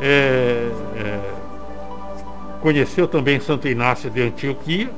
é, 0.00 0.68
é, 0.96 1.20
conheceu 2.60 3.08
também 3.08 3.40
Santo 3.40 3.68
Inácio 3.68 4.10
de 4.10 4.22
Antioquia, 4.22 4.90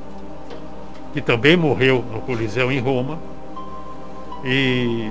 que 1.13 1.21
também 1.21 1.57
morreu 1.57 2.05
no 2.13 2.21
Coliseu 2.23 2.73
em 2.73 2.81
Roma. 2.81 3.19
E 4.45 5.11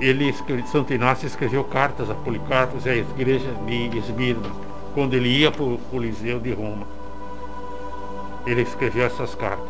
ele, 0.00 0.34
Santo 0.70 0.92
Inácio 0.92 1.26
escreveu 1.26 1.64
cartas 1.64 2.10
a 2.10 2.14
Policarpo 2.14 2.76
e 2.84 2.88
à 2.88 2.96
igreja 2.96 3.50
de 3.66 3.98
Esmirna, 3.98 4.50
quando 4.94 5.14
ele 5.14 5.28
ia 5.28 5.50
para 5.50 5.62
o 5.62 5.78
Coliseu 5.90 6.38
de 6.38 6.52
Roma. 6.52 6.86
Ele 8.46 8.62
escreveu 8.62 9.04
essas 9.04 9.34
cartas. 9.34 9.66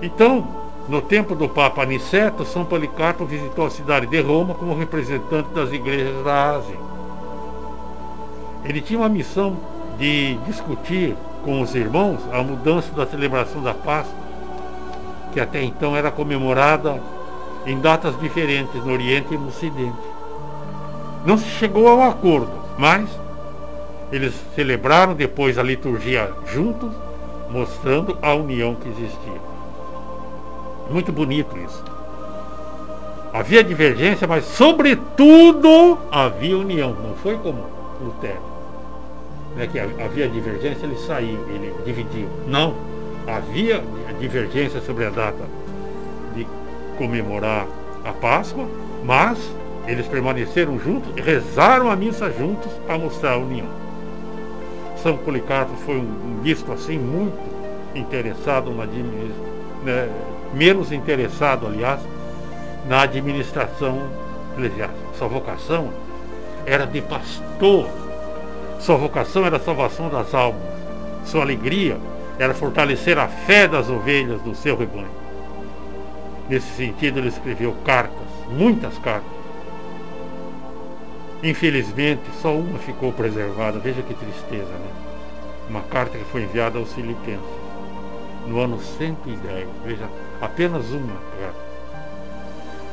Então, 0.00 0.63
no 0.88 1.00
tempo 1.00 1.34
do 1.34 1.48
Papa 1.48 1.82
Aniceto, 1.82 2.44
São 2.44 2.64
Policarpo 2.64 3.24
visitou 3.24 3.66
a 3.66 3.70
cidade 3.70 4.06
de 4.06 4.20
Roma 4.20 4.54
como 4.54 4.76
representante 4.76 5.48
das 5.54 5.72
igrejas 5.72 6.22
da 6.22 6.50
Ásia. 6.50 6.76
Ele 8.64 8.82
tinha 8.82 8.98
uma 8.98 9.08
missão 9.08 9.56
de 9.98 10.34
discutir 10.46 11.16
com 11.42 11.62
os 11.62 11.74
irmãos 11.74 12.20
a 12.32 12.42
mudança 12.42 12.92
da 12.94 13.06
celebração 13.06 13.62
da 13.62 13.72
Páscoa, 13.72 14.14
que 15.32 15.40
até 15.40 15.62
então 15.62 15.96
era 15.96 16.10
comemorada 16.10 17.00
em 17.66 17.80
datas 17.80 18.18
diferentes 18.20 18.84
no 18.84 18.92
Oriente 18.92 19.32
e 19.32 19.38
no 19.38 19.48
Ocidente. 19.48 19.96
Não 21.24 21.38
se 21.38 21.48
chegou 21.48 21.88
a 21.88 21.94
um 21.94 22.02
acordo, 22.02 22.52
mas 22.76 23.08
eles 24.12 24.34
celebraram 24.54 25.14
depois 25.14 25.58
a 25.58 25.62
liturgia 25.62 26.30
juntos, 26.52 26.92
mostrando 27.50 28.18
a 28.20 28.34
união 28.34 28.74
que 28.74 28.88
existia. 28.88 29.53
Muito 30.90 31.12
bonito 31.12 31.56
isso. 31.58 31.82
Havia 33.32 33.64
divergência, 33.64 34.26
mas 34.26 34.44
sobretudo 34.44 35.98
havia 36.10 36.56
união. 36.56 36.94
Não 37.02 37.16
foi 37.16 37.36
como 37.38 37.64
Lutero. 38.00 38.54
Né, 39.56 39.66
que 39.66 39.78
havia 39.78 40.28
divergência, 40.28 40.84
ele 40.84 40.96
saiu, 40.96 41.44
ele 41.48 41.74
dividiu. 41.84 42.28
Não. 42.46 42.74
Havia 43.26 43.82
divergência 44.20 44.80
sobre 44.80 45.06
a 45.06 45.10
data 45.10 45.44
de 46.36 46.46
comemorar 46.96 47.66
a 48.04 48.12
Páscoa, 48.12 48.66
mas 49.02 49.38
eles 49.86 50.06
permaneceram 50.06 50.78
juntos 50.78 51.10
e 51.16 51.20
rezaram 51.20 51.90
a 51.90 51.96
missa 51.96 52.30
juntos 52.30 52.70
para 52.86 52.98
mostrar 52.98 53.32
a 53.32 53.38
união. 53.38 53.66
São 55.02 55.16
Policarpo 55.16 55.74
foi 55.84 55.96
um 55.96 56.40
bispo 56.42 56.72
assim 56.72 56.98
muito 56.98 57.38
interessado 57.94 58.70
na 58.70 58.86
né, 58.86 60.08
menos 60.54 60.92
interessado, 60.92 61.66
aliás, 61.66 62.00
na 62.88 63.02
administração 63.02 64.08
eclesiástica. 64.52 65.00
Sua 65.18 65.28
vocação 65.28 65.92
era 66.64 66.86
de 66.86 67.00
pastor. 67.00 67.88
Sua 68.78 68.96
vocação 68.96 69.44
era 69.44 69.56
a 69.56 69.60
salvação 69.60 70.08
das 70.08 70.34
almas. 70.34 70.62
Sua 71.24 71.42
alegria 71.42 71.98
era 72.38 72.54
fortalecer 72.54 73.18
a 73.18 73.28
fé 73.28 73.66
das 73.66 73.88
ovelhas 73.88 74.40
do 74.42 74.54
seu 74.54 74.76
rebanho. 74.76 75.24
Nesse 76.48 76.68
sentido, 76.76 77.18
ele 77.18 77.28
escreveu 77.28 77.74
cartas, 77.84 78.28
muitas 78.50 78.98
cartas. 78.98 79.32
Infelizmente, 81.42 82.22
só 82.40 82.54
uma 82.54 82.78
ficou 82.78 83.12
preservada. 83.12 83.78
Veja 83.78 84.02
que 84.02 84.14
tristeza, 84.14 84.64
né? 84.64 84.90
Uma 85.68 85.80
carta 85.82 86.18
que 86.18 86.24
foi 86.24 86.42
enviada 86.42 86.78
aos 86.78 86.92
Filipenses 86.92 87.63
no 88.46 88.60
ano 88.60 88.80
110. 88.80 89.68
Veja, 89.84 90.08
apenas 90.40 90.90
uma 90.90 91.16
carta. 91.38 91.64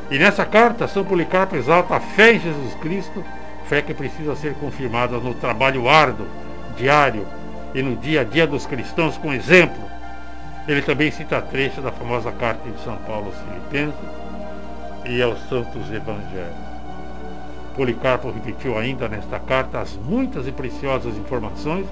E 0.09 0.19
nessa 0.19 0.45
carta, 0.45 0.87
São 0.87 1.05
Policarpo 1.05 1.55
exalta 1.55 1.95
a 1.95 1.99
fé 1.99 2.33
em 2.33 2.39
Jesus 2.39 2.73
Cristo, 2.75 3.23
fé 3.65 3.81
que 3.81 3.93
precisa 3.93 4.35
ser 4.35 4.53
confirmada 4.55 5.17
no 5.17 5.33
trabalho 5.33 5.87
árduo, 5.87 6.27
diário 6.75 7.25
e 7.73 7.81
no 7.81 7.95
dia 7.95 8.21
a 8.21 8.23
dia 8.23 8.45
dos 8.45 8.65
cristãos 8.65 9.17
com 9.17 9.33
exemplo. 9.33 9.81
Ele 10.67 10.81
também 10.81 11.09
cita 11.11 11.41
trecho 11.41 11.81
da 11.81 11.91
famosa 11.91 12.31
carta 12.31 12.69
de 12.69 12.79
São 12.83 12.97
Paulo 12.97 13.27
aos 13.27 13.37
Filipenses 13.37 14.09
e 15.05 15.21
aos 15.21 15.39
Santos 15.47 15.91
Evangelhos. 15.91 16.71
Policarpo 17.75 18.31
repetiu 18.31 18.77
ainda 18.77 19.07
nesta 19.07 19.39
carta 19.39 19.79
as 19.79 19.95
muitas 19.95 20.45
e 20.45 20.51
preciosas 20.51 21.17
informações 21.17 21.87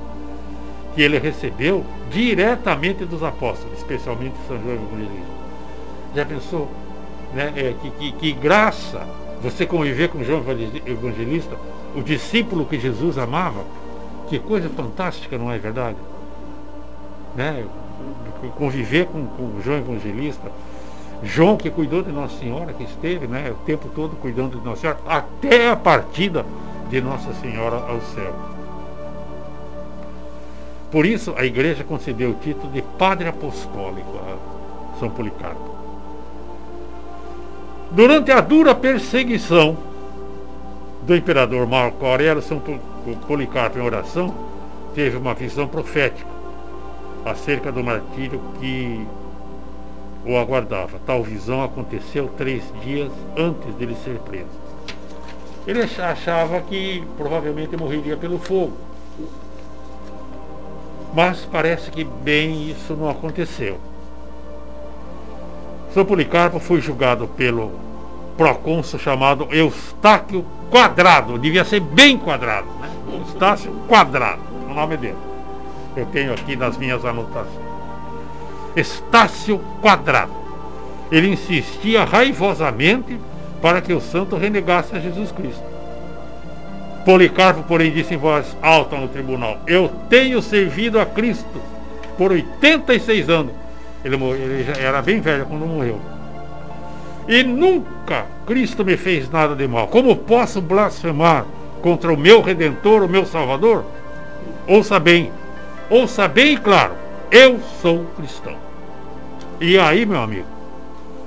que 0.96 1.02
ele 1.02 1.20
recebeu 1.20 1.86
diretamente 2.10 3.06
dos 3.06 3.24
apóstolos, 3.24 3.78
especialmente 3.78 4.36
São 4.48 4.58
João 4.62 4.76
Evangelista. 4.76 5.40
Já 6.16 6.26
pensou 6.26 6.68
né, 7.34 7.54
é, 7.56 7.74
que, 7.82 7.92
que, 7.92 8.12
que 8.14 8.32
graça 8.32 9.06
você 9.42 9.66
conviver 9.66 10.10
com 10.10 10.24
João 10.24 10.44
Evangelista, 10.86 11.56
o 11.96 12.02
discípulo 12.02 12.66
que 12.66 12.80
Jesus 12.80 13.18
amava. 13.18 13.64
Que 14.28 14.38
coisa 14.38 14.70
fantástica, 14.70 15.38
não 15.38 15.52
é 15.52 15.58
verdade? 15.58 15.98
Né? 17.36 17.66
Conviver 18.58 19.08
com, 19.08 19.26
com 19.26 19.62
João 19.62 19.78
Evangelista. 19.78 20.52
João 21.24 21.58
que 21.58 21.70
cuidou 21.70 22.02
de 22.02 22.12
Nossa 22.12 22.38
Senhora, 22.38 22.74
que 22.74 22.84
esteve 22.84 23.28
né, 23.28 23.52
o 23.52 23.66
tempo 23.66 23.90
todo 23.90 24.16
cuidando 24.18 24.58
de 24.58 24.66
Nossa 24.66 24.82
Senhora, 24.82 25.00
até 25.06 25.70
a 25.70 25.76
partida 25.76 26.46
de 26.90 27.02
Nossa 27.02 27.34
Senhora 27.34 27.76
ao 27.76 28.00
céu. 28.02 28.34
Por 30.92 31.06
isso 31.06 31.34
a 31.38 31.46
igreja 31.46 31.84
concedeu 31.84 32.32
o 32.32 32.36
título 32.36 32.72
de 32.72 32.82
Padre 32.82 33.28
Apostólico 33.28 34.18
a 34.18 35.00
São 35.00 35.10
Policarpo. 35.10 35.70
Durante 37.92 38.32
a 38.32 38.42
dura 38.42 38.74
perseguição 38.74 39.78
do 41.04 41.16
imperador 41.16 41.68
Marco 41.68 42.06
Aurélio, 42.06 42.42
São 42.42 42.62
Policarpo, 43.28 43.78
em 43.78 43.82
oração, 43.82 44.34
teve 44.96 45.18
uma 45.18 45.34
visão 45.34 45.68
profética 45.68 46.30
acerca 47.26 47.72
do 47.72 47.84
martírio 47.84 48.42
que 48.60 49.06
o 50.26 50.38
aguardava. 50.38 51.00
Tal 51.06 51.24
visão 51.24 51.64
aconteceu 51.64 52.30
três 52.38 52.64
dias 52.84 53.12
antes 53.38 53.74
dele 53.76 53.96
ser 54.04 54.18
preso. 54.20 54.48
Ele 55.68 55.82
achava 55.84 56.62
que 56.62 57.04
provavelmente 57.16 57.78
morreria 57.78 58.18
pelo 58.18 58.40
fogo. 58.40 58.89
Mas 61.14 61.48
parece 61.52 61.90
que 61.90 62.04
bem 62.04 62.70
isso 62.70 62.94
não 62.94 63.10
aconteceu. 63.10 63.80
São 65.94 66.06
Policarpo 66.06 66.60
foi 66.60 66.82
julgado 66.82 67.28
pelo 67.28 67.72
procônsul 68.38 69.00
chamado 69.00 69.48
Eustáquio 69.52 70.46
Quadrado. 70.70 71.40
Devia 71.40 71.66
ser 71.66 71.80
bem 71.80 72.18
quadrado, 72.18 72.68
né? 72.80 72.90
Eustáquio 73.12 73.74
Quadrado, 73.88 74.42
o 74.70 74.74
nome 74.74 74.98
dele. 74.98 75.18
Eu 75.96 76.06
tenho 76.06 76.32
aqui 76.32 76.56
nas 76.56 76.78
minhas 76.78 77.04
anotações. 77.04 77.70
Estácio 78.76 79.60
Quadrado. 79.82 80.32
Ele 81.12 81.30
insistia 81.30 82.06
raivosamente 82.06 83.20
para 83.62 83.82
que 83.82 83.92
o 83.92 84.00
santo 84.00 84.38
renegasse 84.38 84.96
a 84.96 85.00
Jesus 85.00 85.32
Cristo. 85.32 85.69
Policarpo, 87.10 87.64
porém, 87.64 87.92
disse 87.92 88.14
em 88.14 88.18
voz 88.18 88.56
alta 88.62 88.96
no 88.96 89.08
tribunal: 89.08 89.58
Eu 89.66 89.90
tenho 90.08 90.44
servido 90.44 91.00
a 91.00 91.08
Cristo 91.08 91.60
por 92.16 92.32
86 92.32 93.28
anos 93.30 93.52
ele, 94.06 94.16
ele 94.16 94.64
já 94.64 94.74
era 94.74 95.02
bem 95.02 95.20
velho 95.20 95.44
quando 95.48 95.66
morreu. 95.66 96.00
E 97.28 97.42
nunca 97.42 98.28
Cristo 98.46 98.86
me 98.86 98.96
fez 98.96 99.28
nada 99.28 99.56
de 99.56 99.68
mal. 99.68 99.88
Como 99.88 100.16
posso 100.18 100.62
blasfemar 100.62 101.46
contra 101.82 102.14
o 102.14 102.18
meu 102.18 102.44
Redentor, 102.44 103.02
o 103.02 103.10
meu 103.10 103.26
Salvador? 103.26 103.86
Ouça 104.68 105.00
bem, 105.00 105.32
ouça 105.90 106.28
bem 106.28 106.58
claro, 106.58 106.94
eu 107.32 107.60
sou 107.82 108.06
cristão. 108.18 108.54
E 109.60 109.80
aí, 109.80 110.06
meu 110.06 110.22
amigo, 110.22 110.46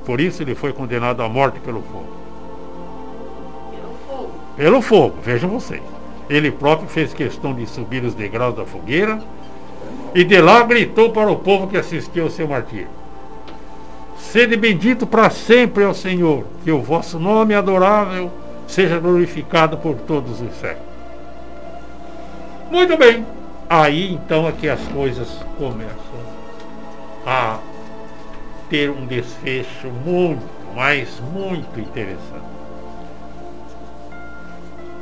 por 0.07 0.21
isso 0.21 0.45
ele 0.45 0.55
foi 0.55 0.73
condenado 0.73 1.25
à 1.25 1.29
morte 1.29 1.59
pelo 1.59 1.83
fogo. 1.83 2.12
Pelo 4.63 4.81
fogo. 4.81 5.17
Vejam 5.25 5.51
vocês. 5.51 5.83
Ele 6.31 6.49
próprio 6.49 6.89
fez 6.89 7.13
questão 7.13 7.53
de 7.53 7.67
subir 7.67 8.05
os 8.05 8.15
degraus 8.15 8.55
da 8.55 8.65
fogueira 8.65 9.19
e 10.15 10.23
de 10.23 10.41
lá 10.41 10.63
gritou 10.63 11.11
para 11.11 11.29
o 11.29 11.41
povo 11.41 11.67
que 11.67 11.77
assistiu 11.77 12.23
ao 12.23 12.31
seu 12.31 12.47
martírio: 12.47 12.87
Sede 14.17 14.57
bendito 14.57 15.05
para 15.05 15.31
sempre 15.31 15.83
ao 15.83 15.93
Senhor, 15.93 16.45
que 16.63 16.71
o 16.71 16.81
vosso 16.81 17.19
nome 17.19 17.57
adorável 17.57 18.31
seja 18.69 19.01
glorificado 19.01 19.79
por 19.79 19.97
todos 19.97 20.41
os 20.41 20.55
séculos. 20.55 20.93
Muito 22.71 22.97
bem, 22.97 23.27
aí 23.69 24.15
então 24.15 24.47
é 24.47 24.53
que 24.53 24.69
as 24.69 24.81
coisas 24.93 25.29
começam 25.59 26.21
a 27.27 27.59
ter 28.71 28.91
um 28.91 29.07
desfecho 29.07 29.89
muito, 30.07 30.47
mas 30.77 31.21
muito 31.35 31.81
interessante. 31.81 32.62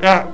Ah, 0.02 0.26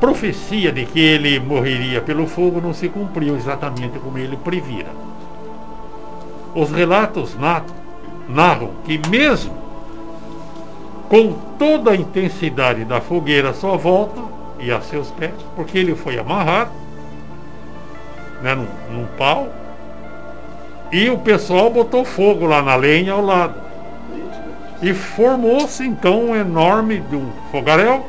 profecia 0.00 0.72
de 0.72 0.84
que 0.86 1.00
ele 1.00 1.38
morreria 1.38 2.00
pelo 2.00 2.26
fogo 2.26 2.60
não 2.60 2.72
se 2.72 2.88
cumpriu 2.88 3.36
exatamente 3.36 3.98
como 3.98 4.18
ele 4.18 4.36
previra. 4.36 4.90
Os 6.54 6.70
relatos 6.70 7.36
narram 8.28 8.70
que, 8.84 9.00
mesmo 9.08 9.56
com 11.08 11.32
toda 11.58 11.92
a 11.92 11.96
intensidade 11.96 12.84
da 12.84 13.00
fogueira 13.00 13.54
sua 13.54 13.76
volta 13.76 14.20
e 14.58 14.70
a 14.70 14.80
seus 14.80 15.10
pés, 15.10 15.32
porque 15.56 15.78
ele 15.78 15.94
foi 15.94 16.18
amarrado 16.18 16.70
né, 18.42 18.54
num, 18.54 18.66
num 18.92 19.06
pau, 19.16 19.48
e 20.92 21.08
o 21.10 21.18
pessoal 21.18 21.70
botou 21.70 22.04
fogo 22.04 22.46
lá 22.46 22.62
na 22.62 22.76
lenha 22.76 23.12
ao 23.12 23.20
lado. 23.20 23.67
E 24.80 24.94
formou-se 24.94 25.84
então 25.84 26.26
um 26.26 26.36
enorme 26.36 27.02
um 27.12 27.30
fogaréu 27.50 28.04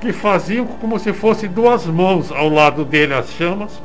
que 0.00 0.12
faziam 0.12 0.66
como 0.66 0.98
se 0.98 1.12
fosse 1.12 1.46
duas 1.48 1.86
mãos 1.86 2.30
ao 2.32 2.48
lado 2.48 2.84
dele 2.84 3.14
as 3.14 3.30
chamas 3.30 3.80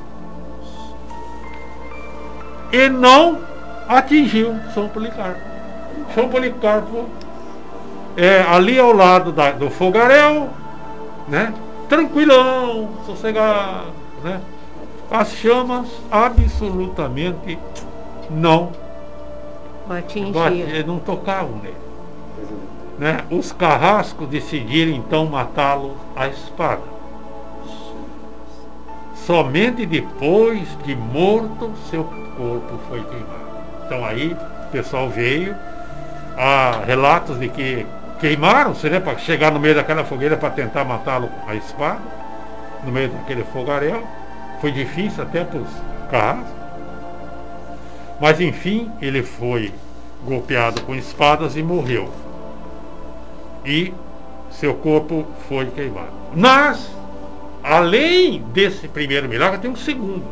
e 2.71 2.89
não 2.89 3.39
atingiu 3.87 4.55
São 4.73 4.89
Policarpo. 4.89 5.39
São 6.15 6.27
Policarpo 6.27 7.05
é, 8.17 8.41
ali 8.41 8.79
ao 8.79 8.91
lado 8.91 9.31
da, 9.31 9.51
do 9.51 9.69
fogaréu, 9.69 10.49
né? 11.27 11.53
tranquilão, 11.87 12.89
sossegado, 13.05 13.93
né? 14.23 14.41
as 15.11 15.31
chamas 15.33 15.87
absolutamente 16.11 17.59
não 18.29 18.71
atingiam, 19.89 20.88
não 20.88 20.99
tocavam 20.99 21.57
nele 21.57 21.84
né, 22.97 23.19
os 23.29 23.51
carrascos 23.51 24.27
decidiram 24.27 24.91
então 24.91 25.25
matá-lo 25.25 25.97
à 26.15 26.27
espada. 26.27 26.81
Somente 29.15 29.86
depois 29.86 30.67
de 30.86 30.95
morto 30.95 31.71
seu 31.89 32.03
corpo 32.03 32.79
foi 32.88 33.03
queimado. 33.03 33.43
Então 33.86 34.05
aí 34.05 34.34
o 34.34 34.71
pessoal 34.71 35.09
veio 35.09 35.55
há 36.38 36.81
relatos 36.86 37.39
de 37.39 37.49
que 37.49 37.86
queimaram-se 38.19 38.89
né, 38.89 38.99
para 38.99 39.17
chegar 39.17 39.51
no 39.51 39.59
meio 39.59 39.75
daquela 39.75 40.03
fogueira 40.03 40.38
para 40.38 40.49
tentar 40.49 40.84
matá-lo 40.84 41.29
a 41.47 41.55
espada, 41.55 42.01
no 42.84 42.91
meio 42.91 43.09
daquele 43.09 43.43
fogaréu. 43.45 44.05
Foi 44.59 44.71
difícil 44.71 45.23
até 45.23 45.43
para 45.43 45.59
os 45.59 45.69
carros. 46.09 46.47
Mas 48.24 48.39
enfim, 48.39 48.89
ele 49.01 49.21
foi 49.21 49.74
golpeado 50.26 50.82
com 50.84 50.95
espadas 50.95 51.57
e 51.57 51.61
morreu. 51.61 52.09
E 53.65 53.93
seu 54.49 54.74
corpo 54.76 55.26
foi 55.49 55.65
queimado. 55.65 56.13
Mas, 56.34 56.89
além 57.61 58.41
desse 58.53 58.88
primeiro 58.88 59.28
milagre, 59.28 59.59
tem 59.59 59.69
um 59.69 59.76
segundo. 59.76 60.24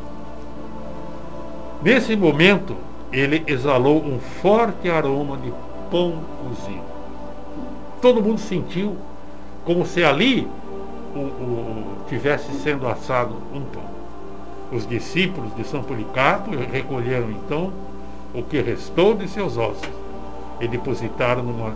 Nesse 1.84 2.16
momento, 2.16 2.78
ele 3.12 3.44
exalou 3.46 4.02
um 4.02 4.22
forte 4.42 4.90
aroma 4.90 5.36
de 5.36 5.52
pão 5.92 6.24
cozido. 6.42 6.86
Todo 8.02 8.24
mundo 8.24 8.40
sentiu 8.40 8.96
como 9.66 9.86
se 9.86 10.02
ali 10.02 10.48
o, 11.14 11.20
o, 11.20 11.96
tivesse 12.08 12.54
sendo 12.54 12.88
assado 12.88 13.36
um 13.54 13.60
pão. 13.66 14.01
Os 14.72 14.88
discípulos 14.88 15.54
de 15.56 15.66
São 15.66 15.84
Policarpo 15.84 16.52
recolheram 16.52 17.30
então 17.32 17.74
o 18.34 18.42
que 18.42 18.62
restou 18.62 19.14
de 19.14 19.28
seus 19.28 19.58
ossos 19.58 19.90
e 20.62 20.68
depositaram 20.68 21.44
numa 21.44 21.76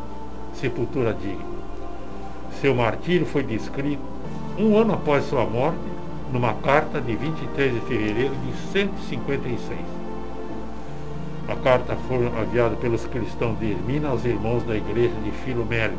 sepultura 0.53 1.13
digna. 1.13 1.43
Seu 2.61 2.73
martírio 2.73 3.25
foi 3.25 3.43
descrito 3.43 4.01
um 4.57 4.77
ano 4.77 4.93
após 4.93 5.25
sua 5.25 5.45
morte, 5.45 5.77
numa 6.31 6.53
carta 6.53 7.01
de 7.01 7.15
23 7.15 7.73
de 7.73 7.81
fevereiro 7.81 8.33
de 8.33 8.71
156. 8.71 9.79
A 11.49 11.55
carta 11.55 11.97
foi 12.07 12.25
enviada 12.41 12.75
pelos 12.77 13.05
cristãos 13.05 13.59
de 13.59 13.71
Hermina 13.71 14.09
aos 14.09 14.23
irmãos 14.23 14.63
da 14.63 14.75
igreja 14.75 15.13
de 15.23 15.31
Filomélio. 15.31 15.97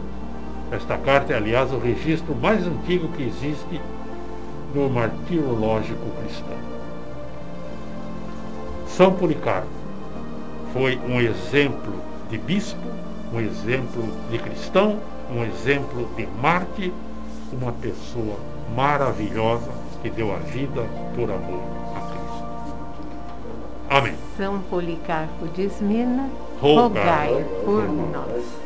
Esta 0.73 0.97
carta 0.97 1.35
é, 1.35 1.37
aliás, 1.37 1.73
o 1.73 1.79
registro 1.79 2.35
mais 2.35 2.67
antigo 2.67 3.09
que 3.09 3.23
existe 3.23 3.81
do 4.75 4.91
martirológico 4.91 6.11
cristão. 6.23 6.76
São 8.97 9.13
Policarpo 9.13 9.69
foi 10.73 10.99
um 11.07 11.21
exemplo 11.21 11.93
de 12.31 12.39
bispo, 12.39 12.81
um 13.31 13.39
exemplo 13.39 14.03
de 14.31 14.39
cristão, 14.39 14.99
um 15.31 15.45
exemplo 15.45 16.09
de 16.17 16.27
mártir, 16.41 16.91
uma 17.53 17.73
pessoa 17.73 18.37
maravilhosa 18.75 19.71
que 20.01 20.09
deu 20.09 20.35
a 20.35 20.39
vida 20.39 20.83
por 21.15 21.31
amor 21.31 21.63
a 21.95 22.01
Cristo. 22.01 22.47
Amém. 23.91 24.15
São 24.35 24.61
Policarpo 24.63 25.47
de 25.49 25.65
Esmina, 25.65 26.31
Rogai 26.59 27.35
rogai 27.35 27.47
por 27.67 27.83
nós. 27.87 28.66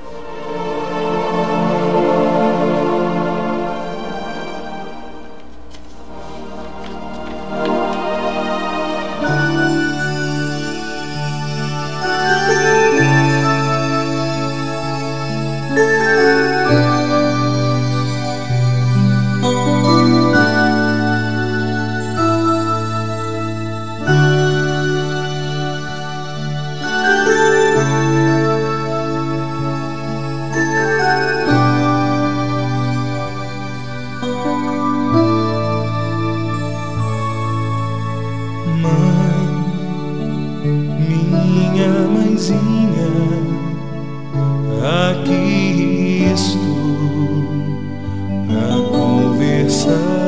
sun. 49.80 50.19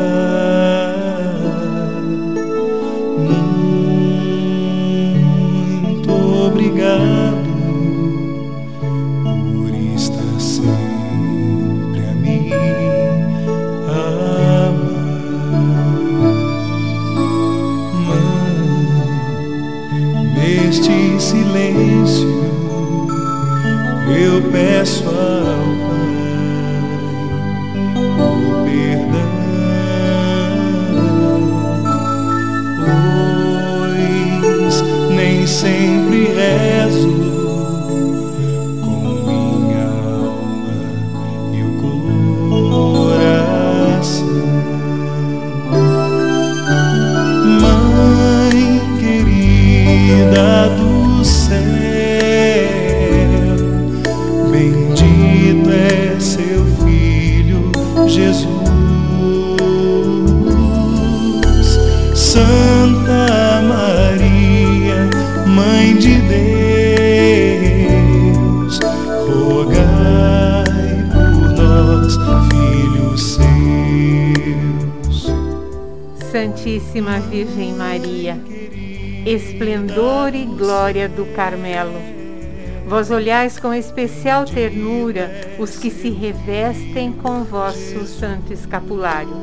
Vós 83.02 83.10
olhais 83.10 83.58
com 83.58 83.74
especial 83.74 84.44
ternura 84.44 85.28
os 85.58 85.76
que 85.76 85.90
se 85.90 86.08
revestem 86.08 87.12
com 87.12 87.42
vosso 87.42 88.06
santo 88.06 88.52
escapulário. 88.52 89.34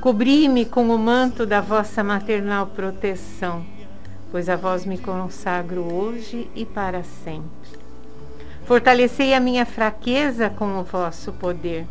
Cobri-me 0.00 0.64
com 0.64 0.88
o 0.88 0.98
manto 0.98 1.46
da 1.46 1.60
vossa 1.60 2.02
maternal 2.02 2.66
proteção, 2.66 3.64
pois 4.32 4.48
a 4.48 4.56
vós 4.56 4.84
me 4.84 4.98
consagro 4.98 5.82
hoje 5.82 6.50
e 6.52 6.64
para 6.64 7.04
sempre. 7.04 7.78
Fortalecei 8.64 9.34
a 9.34 9.38
minha 9.38 9.64
fraqueza 9.64 10.50
com 10.50 10.80
o 10.80 10.82
vosso 10.82 11.30
poder. 11.34 11.86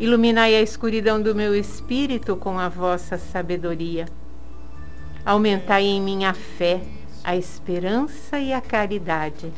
Iluminai 0.00 0.54
a 0.54 0.62
escuridão 0.62 1.20
do 1.20 1.34
meu 1.34 1.54
espírito 1.54 2.36
com 2.36 2.58
a 2.58 2.70
vossa 2.70 3.18
sabedoria. 3.18 4.06
Aumentai 5.26 5.84
em 5.84 6.00
mim 6.00 6.24
a 6.24 6.32
fé, 6.32 6.80
a 7.24 7.36
esperança 7.36 8.38
e 8.38 8.52
a 8.52 8.60
caridade. 8.60 9.52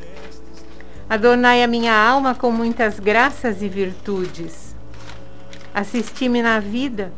Adornai 1.09 1.62
a 1.62 1.67
minha 1.67 1.95
alma 1.95 2.35
com 2.35 2.51
muitas 2.51 2.99
graças 2.99 3.62
e 3.62 3.69
virtudes. 3.69 4.75
Assisti-me 5.75 6.43
na 6.43 6.61
vida, 6.61 7.12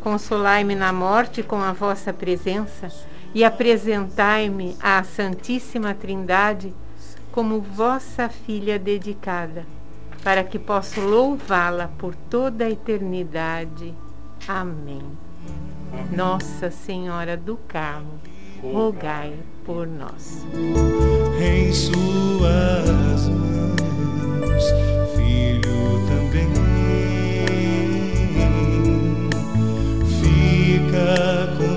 consolai-me 0.00 0.74
na 0.74 0.92
morte 0.92 1.42
com 1.42 1.56
a 1.56 1.72
vossa 1.72 2.12
presença 2.12 2.88
e 3.34 3.44
apresentai-me 3.44 4.76
à 4.80 5.02
Santíssima 5.02 5.94
Trindade 5.94 6.74
como 7.32 7.60
vossa 7.60 8.28
filha 8.28 8.78
dedicada, 8.78 9.66
para 10.22 10.44
que 10.44 10.58
possa 10.58 11.00
louvá-la 11.00 11.88
por 11.98 12.14
toda 12.14 12.66
a 12.66 12.70
eternidade. 12.70 13.94
Amém. 14.46 15.02
Nossa 16.10 16.70
Senhora 16.70 17.36
do 17.36 17.56
Carmo, 17.68 18.20
rogai 18.62 19.34
por 19.64 19.86
nós. 19.86 20.46
em 21.40 21.72
suas 21.72 23.28
mãos, 23.28 24.64
filho 25.16 26.00
também 26.06 26.48
fica 30.20 31.56
comigo, 31.56 31.71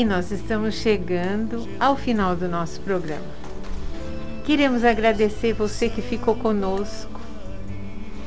E 0.00 0.04
nós 0.06 0.32
estamos 0.32 0.76
chegando 0.76 1.68
ao 1.78 1.94
final 1.94 2.34
do 2.34 2.48
nosso 2.48 2.80
programa. 2.80 3.34
Queremos 4.46 4.82
agradecer 4.82 5.52
você 5.52 5.90
que 5.90 6.00
ficou 6.00 6.34
conosco, 6.34 7.20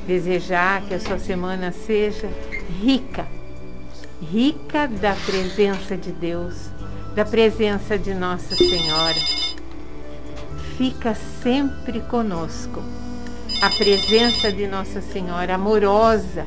desejar 0.06 0.84
que 0.84 0.94
a 0.94 1.00
sua 1.00 1.18
semana 1.18 1.72
seja 1.72 2.30
rica, 2.80 3.26
rica 4.22 4.88
da 4.88 5.16
presença 5.26 5.98
de 5.98 6.12
Deus, 6.12 6.70
da 7.16 7.26
presença 7.26 7.98
de 7.98 8.14
Nossa 8.14 8.56
Senhora. 8.56 9.20
Fica 10.78 11.16
sempre 11.42 12.02
conosco 12.02 12.84
a 13.64 13.70
presença 13.72 14.52
de 14.52 14.68
Nossa 14.68 15.02
Senhora 15.02 15.56
amorosa, 15.56 16.46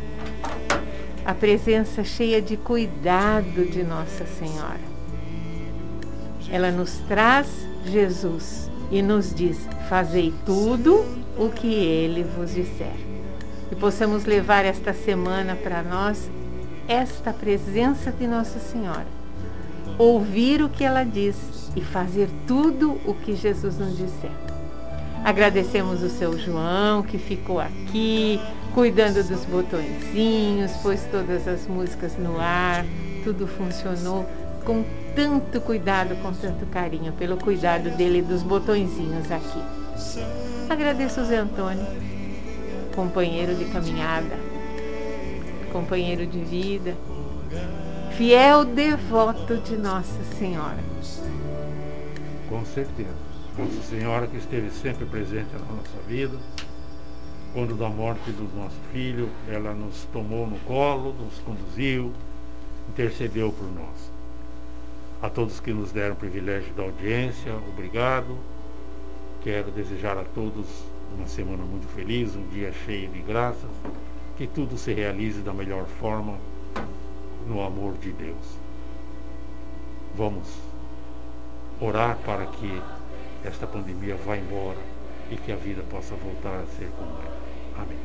a 1.25 1.35
presença 1.35 2.05
cheia 2.05 2.41
de 2.41 2.57
cuidado 2.57 3.69
de 3.69 3.83
Nossa 3.83 4.25
Senhora. 4.25 4.96
Ela 6.51 6.71
nos 6.71 6.99
traz 7.09 7.47
Jesus 7.85 8.71
e 8.91 9.03
nos 9.03 9.35
diz: 9.35 9.69
Fazei 9.89 10.33
tudo 10.45 11.05
o 11.37 11.49
que 11.51 11.73
ele 11.73 12.23
vos 12.23 12.55
disser. 12.55 12.95
E 13.71 13.75
possamos 13.75 14.25
levar 14.25 14.65
esta 14.65 14.93
semana 14.93 15.57
para 15.57 15.83
nós 15.83 16.31
esta 16.89 17.33
presença 17.33 18.13
de 18.13 18.27
Nossa 18.27 18.59
Senhora. 18.61 19.07
Ouvir 19.99 20.63
o 20.63 20.69
que 20.69 20.85
ela 20.85 21.05
diz 21.05 21.37
e 21.75 21.81
fazer 21.81 22.29
tudo 22.47 23.01
o 23.05 23.15
que 23.15 23.35
Jesus 23.35 23.79
nos 23.79 23.97
disser. 23.97 24.31
Agradecemos 25.25 26.03
o 26.03 26.09
seu 26.09 26.39
João 26.39 27.03
que 27.03 27.19
ficou 27.19 27.59
aqui 27.59 28.41
cuidando 28.73 29.27
dos 29.27 29.45
botõezinhos, 29.47 30.71
pôs 30.83 31.03
todas 31.11 31.49
as 31.49 31.67
músicas 31.67 32.17
no 32.19 32.39
ar, 32.39 32.85
tudo 33.25 33.47
funcionou 33.47 34.27
com 34.65 34.85
tanto 35.17 35.63
cuidado, 35.63 36.15
com 36.17 36.31
tanto 36.35 36.67
carinho, 36.67 37.11
pelo 37.15 37.39
cuidado 37.39 37.89
dele 37.97 38.21
dos 38.21 38.43
botõezinhos 38.43 39.33
aqui. 39.33 39.63
Agradeço 40.69 41.23
o 41.23 41.25
Zé 41.25 41.39
Antônio, 41.39 41.87
companheiro 42.95 43.55
de 43.55 43.65
caminhada, 43.65 44.37
companheiro 45.73 46.27
de 46.27 46.39
vida, 46.41 46.95
fiel 48.19 48.67
devoto 48.67 49.57
de 49.57 49.77
Nossa 49.77 50.23
Senhora. 50.39 50.85
Com 52.51 52.63
certeza. 52.67 53.27
Nossa 53.59 53.83
Senhora 53.89 54.27
que 54.27 54.37
esteve 54.37 54.71
sempre 54.71 55.07
presente 55.07 55.49
na 55.55 55.61
nossa 55.61 55.99
vida. 56.07 56.37
Quando 57.55 57.75
da 57.75 57.89
morte 57.89 58.31
do 58.33 58.55
nosso 58.55 58.77
filho, 58.93 59.31
ela 59.49 59.73
nos 59.73 60.05
tomou 60.13 60.47
no 60.47 60.59
colo, 60.61 61.15
nos 61.15 61.39
conduziu, 61.39 62.13
intercedeu 62.91 63.51
por 63.51 63.73
nós. 63.73 64.16
A 65.23 65.31
todos 65.31 65.61
que 65.61 65.73
nos 65.73 65.93
deram 65.93 66.15
o 66.15 66.17
privilégio 66.17 66.73
da 66.75 66.83
audiência, 66.83 67.55
obrigado. 67.69 68.37
Quero 69.43 69.71
desejar 69.71 70.19
a 70.19 70.25
todos 70.25 70.67
uma 71.17 71.27
semana 71.27 71.65
muito 71.65 71.87
feliz, 71.95 72.37
um 72.37 72.47
dia 72.49 72.73
cheio 72.85 73.09
de 73.09 73.21
graças, 73.21 73.71
que 74.37 74.47
tudo 74.47 74.77
se 74.77 74.93
realize 74.93 75.41
da 75.41 75.53
melhor 75.53 75.87
forma 75.87 76.37
no 77.47 77.63
amor 77.63 77.95
de 77.95 78.13
Deus. 78.13 78.59
Vamos 80.15 80.47
orar 81.81 82.19
para 82.25 82.47
que 82.47 82.83
esta 83.45 83.67
pandemia 83.67 84.17
vá 84.17 84.37
embora 84.37 84.79
e 85.31 85.37
que 85.37 85.53
a 85.53 85.57
vida 85.57 85.83
possa 85.91 86.15
voltar 86.15 86.61
a 86.61 86.67
ser 86.79 86.91
como 86.99 87.13
é. 87.13 87.81
Amém. 87.81 87.99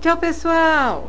Tchau, 0.00 0.16
pessoal! 0.16 1.04